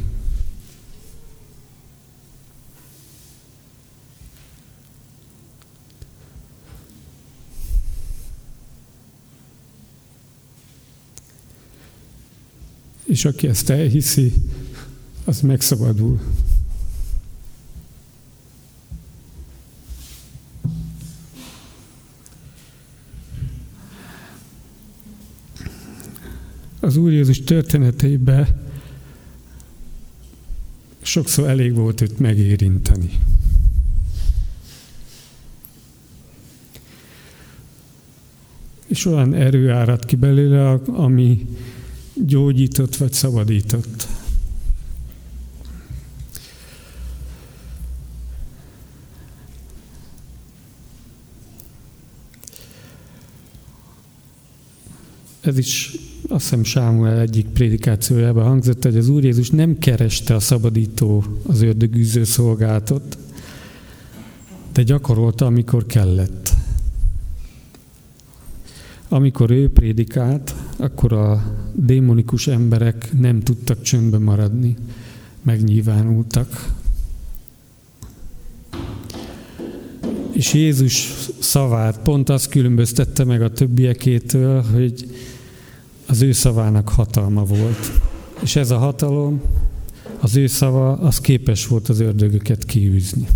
És 13.05 13.25
aki 13.25 13.49
ezt 13.49 13.71
elhiszi, 13.71 14.33
az 15.25 15.41
megszabadul. 15.41 16.21
Az 26.95 27.01
Úr 27.01 27.13
Jézus 27.13 27.41
történeteiben 27.41 28.61
sokszor 31.03 31.49
elég 31.49 31.75
volt 31.75 32.01
őt 32.01 32.19
megérinteni. 32.19 33.11
És 38.87 39.05
olyan 39.05 39.35
erő 39.35 39.71
árad 39.71 40.05
ki 40.05 40.17
belőle, 40.17 40.71
ami 40.87 41.47
gyógyított 42.15 42.97
vagy 42.97 43.13
szabadított. 43.13 44.07
Ez 55.41 55.59
is 55.59 55.97
azt 56.29 56.43
hiszem 56.43 56.65
Sámuel 56.65 57.21
egyik 57.21 57.47
prédikációjában 57.47 58.45
hangzott, 58.45 58.83
hogy 58.83 58.97
az 58.97 59.09
Úr 59.09 59.25
Jézus 59.25 59.51
nem 59.51 59.79
kereste 59.79 60.35
a 60.35 60.41
szabadító 60.41 61.25
az 61.47 61.63
ördögűző 61.63 62.25
szolgáltot, 62.25 63.19
de 64.73 64.83
gyakorolta, 64.83 65.47
amikor 65.47 65.87
kellett. 65.87 66.53
Amikor 69.09 69.51
ő 69.51 69.71
prédikált, 69.71 70.55
akkor 70.77 71.13
a 71.13 71.55
démonikus 71.75 72.47
emberek 72.47 73.11
nem 73.19 73.41
tudtak 73.41 73.83
csöndbe 73.83 74.19
maradni, 74.19 74.77
megnyilvánultak. 75.43 76.73
És 80.33 80.55
Jézus 80.55 81.09
szavát 81.39 81.99
pont 81.99 82.29
azt 82.29 82.49
különböztette 82.49 83.25
meg 83.25 83.43
a 83.43 83.53
többiekétől, 83.53 84.63
hogy 84.63 85.07
az 86.15 86.23
ő 86.23 86.33
szavának 86.33 86.89
hatalma 86.89 87.45
volt. 87.45 88.01
És 88.43 88.57
ez 88.57 88.71
a 88.71 88.79
hatalom, 88.79 89.41
az 90.21 90.37
ő 90.37 90.47
szava, 90.47 90.93
az 90.93 91.21
képes 91.21 91.67
volt 91.67 91.89
az 91.89 92.01
ördögöket 92.01 92.65
kiűzni. 92.65 93.27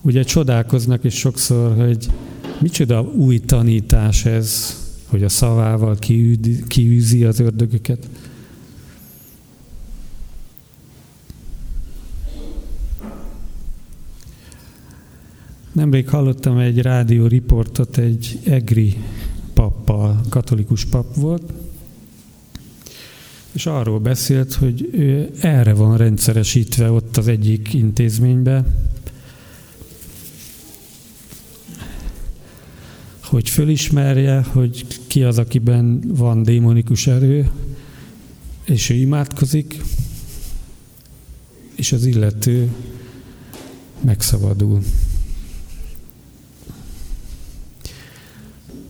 Ugye 0.00 0.22
csodálkoznak 0.22 1.04
is 1.04 1.14
sokszor, 1.14 1.76
hogy 1.76 2.06
micsoda 2.58 3.02
új 3.02 3.38
tanítás 3.38 4.24
ez, 4.24 4.76
hogy 5.06 5.24
a 5.24 5.28
szavával 5.28 5.96
kiűzi 6.66 7.24
az 7.24 7.40
ördögöket. 7.40 8.08
Nemrég 15.72 16.08
hallottam 16.08 16.58
egy 16.58 16.82
rádió 16.82 17.26
riportot 17.26 17.98
egy 17.98 18.38
egri 18.44 18.96
pappal, 19.54 20.20
katolikus 20.28 20.84
pap 20.84 21.14
volt, 21.14 21.52
és 23.52 23.66
arról 23.66 23.98
beszélt, 23.98 24.54
hogy 24.54 24.88
ő 24.92 25.30
erre 25.40 25.72
van 25.72 25.96
rendszeresítve 25.96 26.90
ott 26.90 27.16
az 27.16 27.28
egyik 27.28 27.74
intézményben, 27.74 28.88
hogy 33.24 33.48
fölismerje, 33.48 34.42
hogy 34.42 34.86
ki 35.06 35.22
az, 35.22 35.38
akiben 35.38 36.00
van 36.06 36.42
démonikus 36.42 37.06
erő, 37.06 37.50
és 38.64 38.90
ő 38.90 38.94
imádkozik, 38.94 39.82
és 41.74 41.92
az 41.92 42.04
illető 42.04 42.70
megszabadul. 44.00 44.80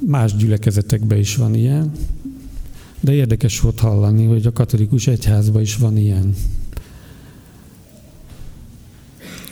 Más 0.06 0.36
gyülekezetekben 0.36 1.18
is 1.18 1.36
van 1.36 1.54
ilyen, 1.54 1.92
de 3.00 3.12
érdekes 3.12 3.60
volt 3.60 3.80
hallani, 3.80 4.24
hogy 4.24 4.46
a 4.46 4.52
katolikus 4.52 5.06
egyházban 5.06 5.62
is 5.62 5.76
van 5.76 5.96
ilyen. 5.96 6.34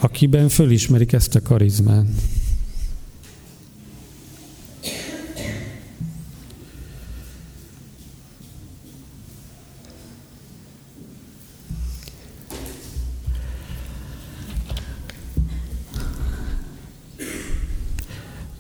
Akiben 0.01 0.49
fölismerik 0.49 1.13
ezt 1.13 1.35
a 1.35 1.43
karizmát. 1.43 2.07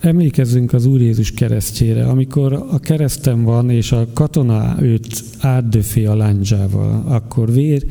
Emlékezzünk 0.08 0.72
az 0.72 0.86
Úr 0.86 1.00
Jézus 1.00 1.30
keresztjére, 1.30 2.06
amikor 2.06 2.52
a 2.52 2.78
kereszten 2.78 3.42
van, 3.42 3.70
és 3.70 3.92
a 3.92 4.08
katona 4.12 4.76
őt 4.82 5.24
átdöfi 5.38 6.04
a 6.04 6.16
lándzsával, 6.16 7.02
akkor 7.06 7.52
vér 7.52 7.86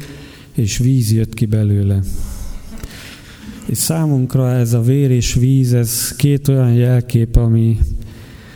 és 0.54 0.78
víz 0.78 1.12
jött 1.12 1.34
ki 1.34 1.46
belőle. 1.46 2.00
És 3.66 3.78
számunkra 3.78 4.52
ez 4.52 4.74
a 4.74 4.82
vér 4.82 5.12
és 5.12 5.34
víz, 5.34 5.74
ez 5.74 6.16
két 6.16 6.48
olyan 6.48 6.74
jelkép, 6.74 7.36
ami 7.36 7.78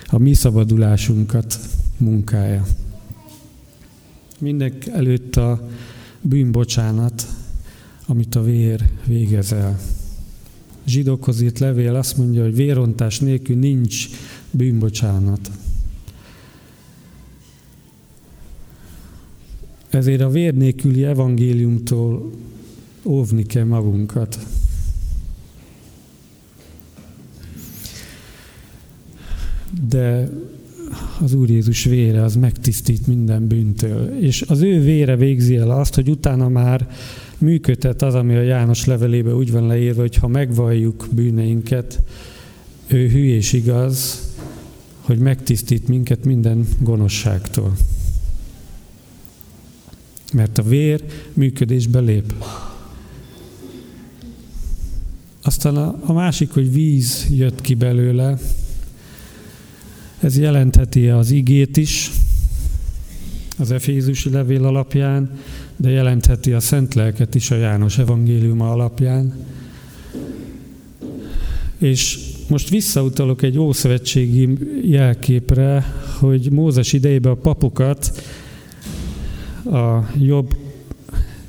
a 0.05 0.17
mi 0.17 0.33
szabadulásunkat 0.33 1.59
munkája. 1.97 2.65
Mindenek 4.39 4.87
előtt 4.87 5.35
a 5.35 5.69
bűnbocsánat, 6.21 7.27
amit 8.05 8.35
a 8.35 8.43
vér 8.43 8.89
végez 9.05 9.51
el. 9.51 9.79
Zsidókhoz 10.91 11.41
írt 11.41 11.59
levél 11.59 11.95
azt 11.95 12.17
mondja, 12.17 12.43
hogy 12.43 12.55
vérontás 12.55 13.19
nélkül 13.19 13.55
nincs 13.55 14.07
bűnbocsánat. 14.51 15.51
Ezért 19.89 20.21
a 20.21 20.29
vér 20.29 20.53
nélküli 20.53 21.03
evangéliumtól 21.03 22.31
óvni 23.03 23.45
kell 23.45 23.63
magunkat. 23.63 24.39
De 29.87 30.29
az 31.21 31.33
Úr 31.33 31.49
Jézus 31.49 31.83
vére 31.83 32.23
az 32.23 32.35
megtisztít 32.35 33.07
minden 33.07 33.47
bűntől. 33.47 34.17
És 34.19 34.41
az 34.41 34.61
ő 34.61 34.81
vére 34.81 35.15
végzi 35.15 35.55
el 35.55 35.71
azt, 35.71 35.95
hogy 35.95 36.09
utána 36.09 36.49
már 36.49 36.89
működtet 37.41 38.01
az, 38.01 38.15
ami 38.15 38.35
a 38.35 38.41
János 38.41 38.85
levelébe 38.85 39.35
úgy 39.35 39.51
van 39.51 39.67
leírva, 39.67 40.01
hogy 40.01 40.15
ha 40.15 40.27
megvalljuk 40.27 41.07
bűneinket, 41.11 42.01
ő 42.87 43.09
hű 43.09 43.25
és 43.25 43.53
igaz, 43.53 44.29
hogy 45.01 45.17
megtisztít 45.17 45.87
minket 45.87 46.23
minden 46.25 46.67
gonoszságtól. 46.79 47.75
Mert 50.33 50.57
a 50.57 50.63
vér 50.63 51.03
működésbe 51.33 51.99
lép. 51.99 52.33
Aztán 55.41 55.75
a, 55.75 55.99
a 56.05 56.13
másik, 56.13 56.51
hogy 56.51 56.73
víz 56.73 57.27
jött 57.29 57.61
ki 57.61 57.73
belőle, 57.73 58.39
ez 60.19 60.37
jelentheti 60.37 61.09
az 61.09 61.31
igét 61.31 61.77
is, 61.77 62.11
az 63.57 63.71
Efézusi 63.71 64.29
levél 64.29 64.65
alapján, 64.65 65.39
de 65.81 65.89
jelentheti 65.89 66.53
a 66.53 66.59
Szent 66.59 66.93
Lelket 66.93 67.35
is 67.35 67.51
a 67.51 67.55
János 67.55 67.97
evangéliuma 67.97 68.71
alapján. 68.71 69.33
És 71.77 72.19
most 72.49 72.69
visszautalok 72.69 73.41
egy 73.41 73.57
ószövetségi 73.57 74.57
jelképre, 74.83 75.85
hogy 76.19 76.51
Mózes 76.51 76.93
idejében 76.93 77.31
a 77.31 77.35
papokat, 77.35 78.23
a 79.65 79.99
jobb 80.19 80.55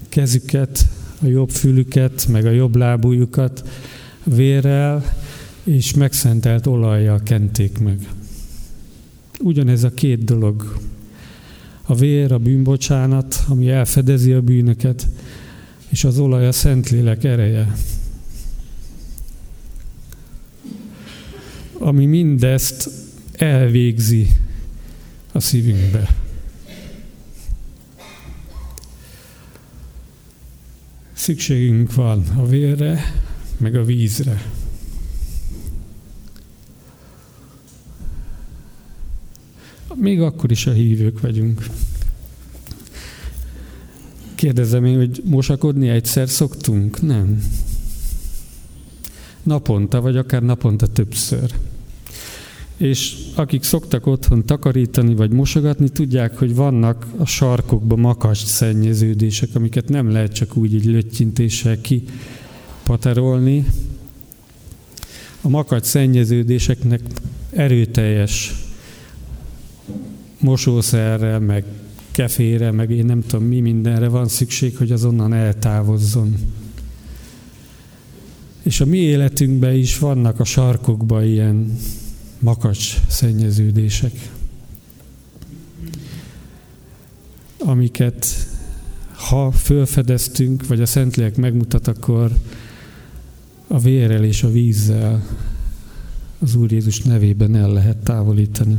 kezüket, 0.09 0.89
a 1.23 1.27
jobb 1.27 1.51
fülüket, 1.51 2.27
meg 2.29 2.47
a 2.47 2.51
jobb 2.51 2.77
lábújukat 2.77 3.69
vérrel 4.25 5.05
és 5.65 5.95
megszentelt 5.95 6.67
olajjal 6.67 7.21
kenték 7.25 7.79
meg. 7.79 8.09
Ugyanez 9.41 9.85
a 9.85 9.91
két 9.91 10.25
dolog 10.25 10.77
a 11.83 11.95
vér, 11.95 12.33
a 12.33 12.39
bűnbocsánat, 12.39 13.45
ami 13.49 13.71
elfedezi 13.71 14.33
a 14.33 14.41
bűnöket, 14.41 15.09
és 15.89 16.05
az 16.05 16.19
olaj 16.19 16.47
a 16.47 16.53
Szentlélek 16.53 17.25
ereje. 17.25 17.77
Ami 21.79 22.07
mindezt 22.07 22.91
elvégzi 23.33 24.29
a 25.33 25.41
szívünkbe. 25.41 26.17
Szükségünk 31.13 31.95
van 31.95 32.25
a 32.37 32.47
vérre, 32.47 33.01
meg 33.57 33.75
a 33.75 33.85
vízre. 33.85 34.43
Még 39.97 40.21
akkor 40.21 40.51
is 40.51 40.67
a 40.67 40.73
hívők 40.73 41.21
vagyunk. 41.21 41.67
Kérdezem 44.35 44.85
én, 44.85 44.97
hogy 44.97 45.23
mosakodni 45.25 45.89
egyszer 45.89 46.29
szoktunk? 46.29 47.03
Nem. 47.03 47.43
Naponta, 49.43 50.01
vagy 50.01 50.17
akár 50.17 50.43
naponta 50.43 50.87
többször. 50.87 51.55
És 52.77 53.17
akik 53.35 53.63
szoktak 53.63 54.07
otthon 54.07 54.45
takarítani 54.47 55.15
vagy 55.15 55.31
mosogatni, 55.31 55.89
tudják, 55.89 56.39
hogy 56.39 56.55
vannak 56.55 57.07
a 57.17 57.27
sarkokban 57.27 57.99
makacs 57.99 58.45
szennyeződések, 58.45 59.49
amiket 59.55 59.89
nem 59.89 60.11
lehet 60.11 60.33
csak 60.33 60.57
úgy 60.57 60.75
egy 60.75 60.85
löttyintéssel 60.85 61.79
kipaterolni. 61.81 63.67
A 65.41 65.49
makacs 65.49 65.85
szennyeződéseknek 65.85 67.01
erőteljes 67.51 68.62
mosószerre, 70.43 71.39
meg 71.39 71.65
kefére, 72.11 72.71
meg 72.71 72.91
én 72.91 73.05
nem 73.05 73.23
tudom 73.27 73.47
mi 73.47 73.61
mindenre 73.61 74.09
van 74.09 74.29
szükség, 74.29 74.77
hogy 74.77 74.93
azonnan 74.93 75.33
eltávozzon. 75.33 76.37
És 78.63 78.81
a 78.81 78.85
mi 78.85 78.99
életünkben 78.99 79.75
is 79.75 79.99
vannak 79.99 80.41
a 80.41 80.45
sarkokban 80.45 81.25
ilyen 81.25 81.79
makacs 82.39 82.97
szennyeződések, 83.09 84.31
amiket 87.59 88.27
ha 89.29 89.51
fölfedeztünk, 89.51 90.67
vagy 90.67 90.81
a 90.81 90.87
Szentlélek 90.87 91.37
megmutat, 91.37 91.87
akkor 91.87 92.33
a 93.67 93.79
vérrel 93.79 94.25
és 94.25 94.43
a 94.43 94.51
vízzel 94.51 95.27
az 96.39 96.55
Úr 96.55 96.73
Jézus 96.73 97.01
nevében 97.01 97.55
el 97.55 97.73
lehet 97.73 97.97
távolítani. 97.97 98.77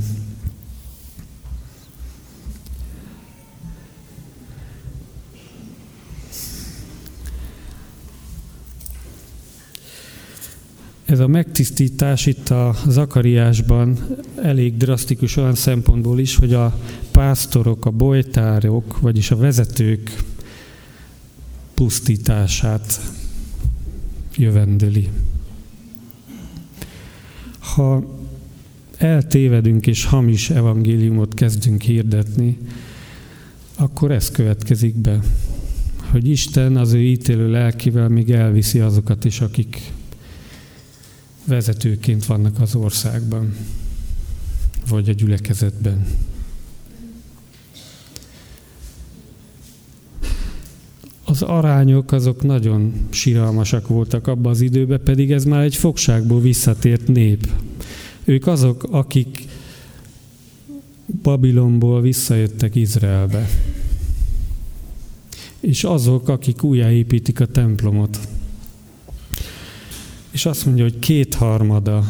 Ez 11.06 11.20
a 11.20 11.28
megtisztítás 11.28 12.26
itt 12.26 12.49
a 12.49 12.76
Zakariásban 12.88 13.97
elég 14.41 14.78
drasztikus 14.78 15.38
olyan 15.38 15.56
szempontból 15.56 16.20
is, 16.20 16.36
hogy 16.36 16.54
a 16.54 16.80
pásztorok, 17.12 17.86
a 17.86 17.89
bolytárok, 17.89 18.99
vagyis 18.99 19.32
a 19.32 19.36
vezetők 19.36 20.24
pusztítását 21.74 23.01
jövendeli. 24.36 25.10
Ha 27.60 28.18
eltévedünk 28.97 29.88
és 29.88 30.06
hamis 30.06 30.49
evangéliumot 30.49 31.34
kezdünk 31.34 31.82
hirdetni, 31.82 32.58
akkor 33.76 34.12
ez 34.12 34.32
következik 34.32 34.95
be, 34.95 35.20
hogy 36.12 36.28
Isten 36.28 36.78
az 36.78 36.93
ő 36.93 37.01
ítélő 37.01 37.49
lelkivel 37.49 38.10
még 38.10 38.32
elviszi 38.32 38.80
azokat 38.80 39.26
is, 39.26 39.41
akik 39.41 39.91
vezetőként 41.46 42.26
vannak 42.26 42.62
az 42.62 42.76
országban, 42.76 43.56
vagy 44.89 45.10
a 45.10 45.14
gyülekezetben. 45.14 46.06
Az 51.24 51.41
arányok 51.41 52.12
azok 52.12 52.44
nagyon 52.44 52.94
siralmasak 53.10 53.88
voltak 53.88 54.28
abban 54.28 54.52
az 54.52 54.62
időben, 54.62 55.02
pedig 55.04 55.32
ez 55.32 55.44
már 55.44 55.64
egy 55.64 55.76
fogságból 55.76 56.41
visszatért 56.41 57.08
nép. 57.08 57.48
Ők 58.24 58.48
azok, 58.48 58.84
akik 58.89 59.46
Babilonból 61.22 62.02
visszajöttek 62.02 62.76
Izraelbe. 62.76 63.50
És 65.60 65.84
azok, 65.84 66.30
akik 66.30 66.64
újjáépítik 66.64 67.39
a 67.39 67.46
templomot. 67.46 68.20
És 70.34 70.46
azt 70.46 70.66
mondja, 70.66 70.84
hogy 70.84 71.00
kétharmada 71.00 72.04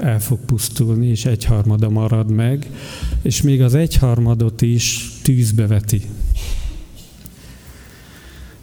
el 0.00 0.20
fog 0.20 0.38
pusztulni, 0.46 1.06
és 1.06 1.24
egyharmada 1.24 1.88
marad 1.88 2.30
meg, 2.30 2.70
és 3.22 3.42
még 3.42 3.62
az 3.62 3.74
egyharmadot 3.74 4.62
is 4.62 5.10
tűzbe 5.22 5.66
veti. 5.66 6.02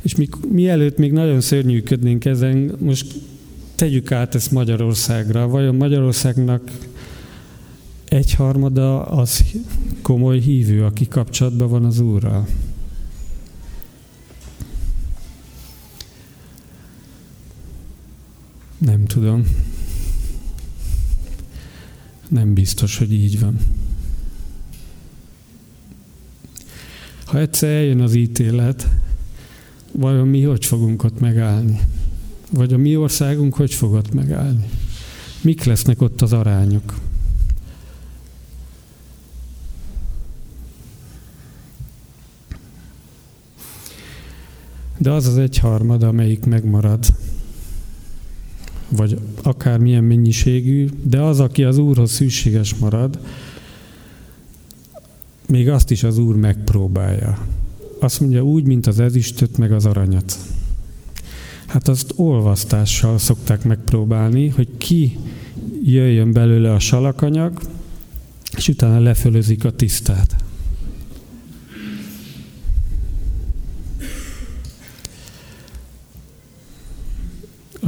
És 0.02 0.16
mi, 0.16 0.28
mielőtt 0.50 0.98
még 0.98 1.12
nagyon 1.12 1.42
szörnyűködnénk 1.42 2.26
ezen, 2.26 2.76
most 2.80 3.16
tegyük 3.76 4.12
át 4.12 4.36
ezt 4.36 4.52
Magyarországra. 4.52 5.48
Vajon 5.48 5.76
Magyarországnak 5.76 6.72
egyharmada 8.06 9.06
az 9.06 9.44
komoly 10.02 10.40
hívő, 10.40 10.86
aki 10.86 11.08
kapcsolatban 11.08 11.70
van 11.70 11.86
az 11.86 12.00
Úrral? 12.00 12.48
Nem 18.80 19.06
tudom. 19.06 19.44
Nem 22.28 22.54
biztos, 22.54 22.98
hogy 22.98 23.14
így 23.14 23.40
van. 23.40 23.58
Ha 27.26 27.40
egyszer 27.40 27.70
eljön 27.70 28.02
az 28.02 28.14
ítélet, 28.14 28.88
vajon 29.92 30.28
mi 30.28 30.44
hogy 30.44 30.66
fogunk 30.66 31.04
ott 31.04 31.20
megállni? 31.20 31.80
Vagy 32.52 32.74
a 32.74 32.78
mi 32.78 32.96
országunk 32.96 33.56
hogy 33.56 33.74
fog 33.74 33.94
ott 33.94 34.14
megállni? 34.14 34.70
Mik 35.42 35.64
lesznek 35.64 36.02
ott 36.02 36.22
az 36.22 36.34
arányok? 36.34 37.00
De 44.98 45.12
az 45.12 45.28
az 45.28 45.38
egyharmad, 45.38 46.04
amelyik 46.04 46.46
megmarad, 46.46 47.06
vagy 48.90 49.20
akár 49.44 49.80
milyen 49.80 50.04
mennyiségű, 50.04 50.90
de 51.04 51.22
az, 51.22 51.40
aki 51.40 51.64
az 51.64 51.78
Úrhoz 51.78 52.12
szűséges 52.12 52.76
marad, 52.76 53.20
még 55.48 55.70
azt 55.70 55.92
is 55.92 56.04
az 56.04 56.18
Úr 56.18 56.36
megpróbálja. 56.36 57.46
Azt 58.00 58.20
mondja 58.20 58.44
úgy, 58.44 58.64
mint 58.64 58.88
az 58.88 59.00
ezüstöt, 59.00 59.58
meg 59.58 59.72
az 59.72 59.86
aranyat. 59.86 60.38
Hát 61.66 61.88
azt 61.88 62.14
olvasztással 62.16 63.18
szokták 63.18 63.64
megpróbálni, 63.64 64.48
hogy 64.48 64.68
ki 64.78 65.18
jöjjön 65.84 66.32
belőle 66.32 66.74
a 66.74 66.80
salakanyag, 66.80 67.60
és 68.56 68.68
utána 68.68 69.00
lefölözik 69.00 69.66
a 69.66 69.72
tisztát. 69.72 70.36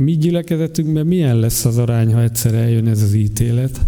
A 0.02 0.04
mi 0.04 0.18
gyülekezetünkben 0.18 1.06
milyen 1.08 1.40
lesz 1.40 1.66
az 1.66 1.78
arány, 1.78 2.14
ha 2.14 2.22
egyszer 2.22 2.54
eljön 2.54 2.88
ez 2.88 3.02
az 3.02 3.14
ítélet? 3.14 3.80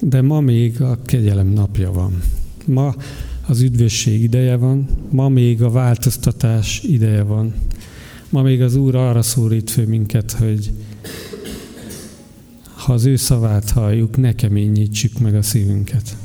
De 0.00 0.22
ma 0.22 0.40
még 0.40 0.80
a 0.80 1.02
kegyelem 1.02 1.48
napja 1.48 1.92
van. 1.92 2.22
Ma 2.66 2.94
az 3.52 3.60
üdvösség 3.60 4.22
ideje 4.22 4.56
van, 4.56 4.88
ma 5.10 5.28
még 5.28 5.62
a 5.62 5.70
változtatás 5.70 6.82
ideje 6.82 7.22
van. 7.22 7.54
Ma 8.28 8.42
még 8.42 8.62
az 8.62 8.74
Úr 8.74 8.94
arra 8.94 9.22
szólít 9.22 9.70
fő 9.70 9.86
minket, 9.86 10.32
hogy 10.32 10.70
ha 12.74 12.92
az 12.92 13.04
ő 13.04 13.16
szavát 13.16 13.70
halljuk, 13.70 14.16
ne 14.16 14.34
keményítsük 14.34 15.18
meg 15.18 15.34
a 15.34 15.42
szívünket. 15.42 16.16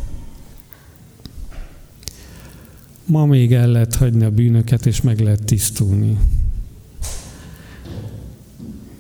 Ma 3.06 3.26
még 3.26 3.54
el 3.54 3.68
lehet 3.68 3.96
hagyni 3.96 4.24
a 4.24 4.32
bűnöket, 4.32 4.86
és 4.86 5.02
meg 5.02 5.20
lehet 5.20 5.44
tisztulni. 5.44 6.18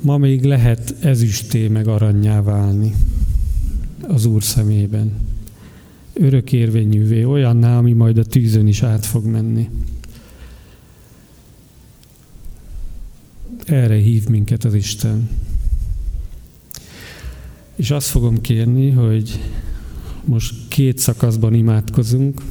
Ma 0.01 0.17
még 0.17 0.43
lehet 0.43 0.95
ezüsté 0.99 1.67
meg 1.67 1.87
aranyjá 1.87 2.41
válni 2.41 2.93
az 4.07 4.25
Úr 4.25 4.43
szemében 4.43 5.26
örökérvényűvé, 6.19 7.23
olyanná, 7.23 7.77
ami 7.77 7.93
majd 7.93 8.17
a 8.17 8.23
tűzön 8.23 8.67
is 8.67 8.83
át 8.83 9.05
fog 9.05 9.25
menni. 9.25 9.69
Erre 13.65 13.95
hív 13.95 14.27
minket 14.27 14.63
az 14.63 14.73
Isten. 14.73 15.29
És 17.75 17.91
azt 17.91 18.07
fogom 18.07 18.41
kérni, 18.41 18.89
hogy 18.89 19.39
most 20.25 20.53
két 20.67 20.97
szakaszban 20.97 21.53
imádkozunk. 21.53 22.41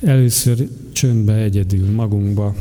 Először 0.00 0.68
csöndbe 0.92 1.34
egyedül, 1.34 1.90
magunkba. 1.90 2.54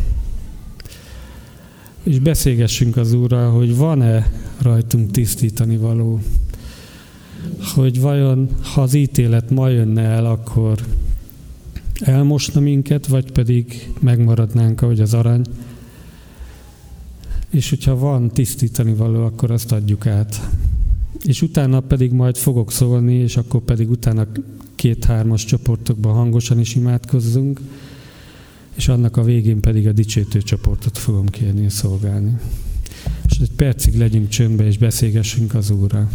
És 2.03 2.19
beszélgessünk 2.19 2.97
az 2.97 3.13
Úrral, 3.13 3.51
hogy 3.51 3.75
van-e 3.75 4.31
rajtunk 4.61 5.11
tisztítani 5.11 5.77
való 5.77 6.19
hogy 7.73 8.01
vajon, 8.01 8.49
ha 8.61 8.81
az 8.81 8.93
ítélet 8.93 9.49
ma 9.49 9.69
jönne 9.69 10.01
el, 10.01 10.25
akkor 10.25 10.79
elmosna 11.99 12.59
minket, 12.59 13.07
vagy 13.07 13.31
pedig 13.31 13.91
megmaradnánk, 13.99 14.81
ahogy 14.81 14.99
az 14.99 15.13
arany. 15.13 15.41
És 17.49 17.69
hogyha 17.69 17.97
van 17.97 18.31
tisztítani 18.31 18.93
való, 18.93 19.23
akkor 19.23 19.51
azt 19.51 19.71
adjuk 19.71 20.07
át. 20.07 20.49
És 21.23 21.41
utána 21.41 21.79
pedig 21.79 22.11
majd 22.11 22.37
fogok 22.37 22.71
szólni, 22.71 23.13
és 23.13 23.37
akkor 23.37 23.61
pedig 23.61 23.89
utána 23.89 24.27
két-hármas 24.75 25.45
csoportokban 25.45 26.13
hangosan 26.13 26.59
is 26.59 26.75
imádkozzunk, 26.75 27.59
és 28.75 28.87
annak 28.87 29.17
a 29.17 29.23
végén 29.23 29.59
pedig 29.59 29.87
a 29.87 29.91
dicsőítő 29.91 30.41
csoportot 30.41 30.97
fogom 30.97 31.25
kérni 31.25 31.69
szolgálni. 31.69 32.37
És 33.29 33.37
egy 33.37 33.51
percig 33.55 33.97
legyünk 33.97 34.29
csöndbe, 34.29 34.65
és 34.65 34.77
beszélgessünk 34.77 35.53
az 35.53 35.69
Úrral. 35.69 36.09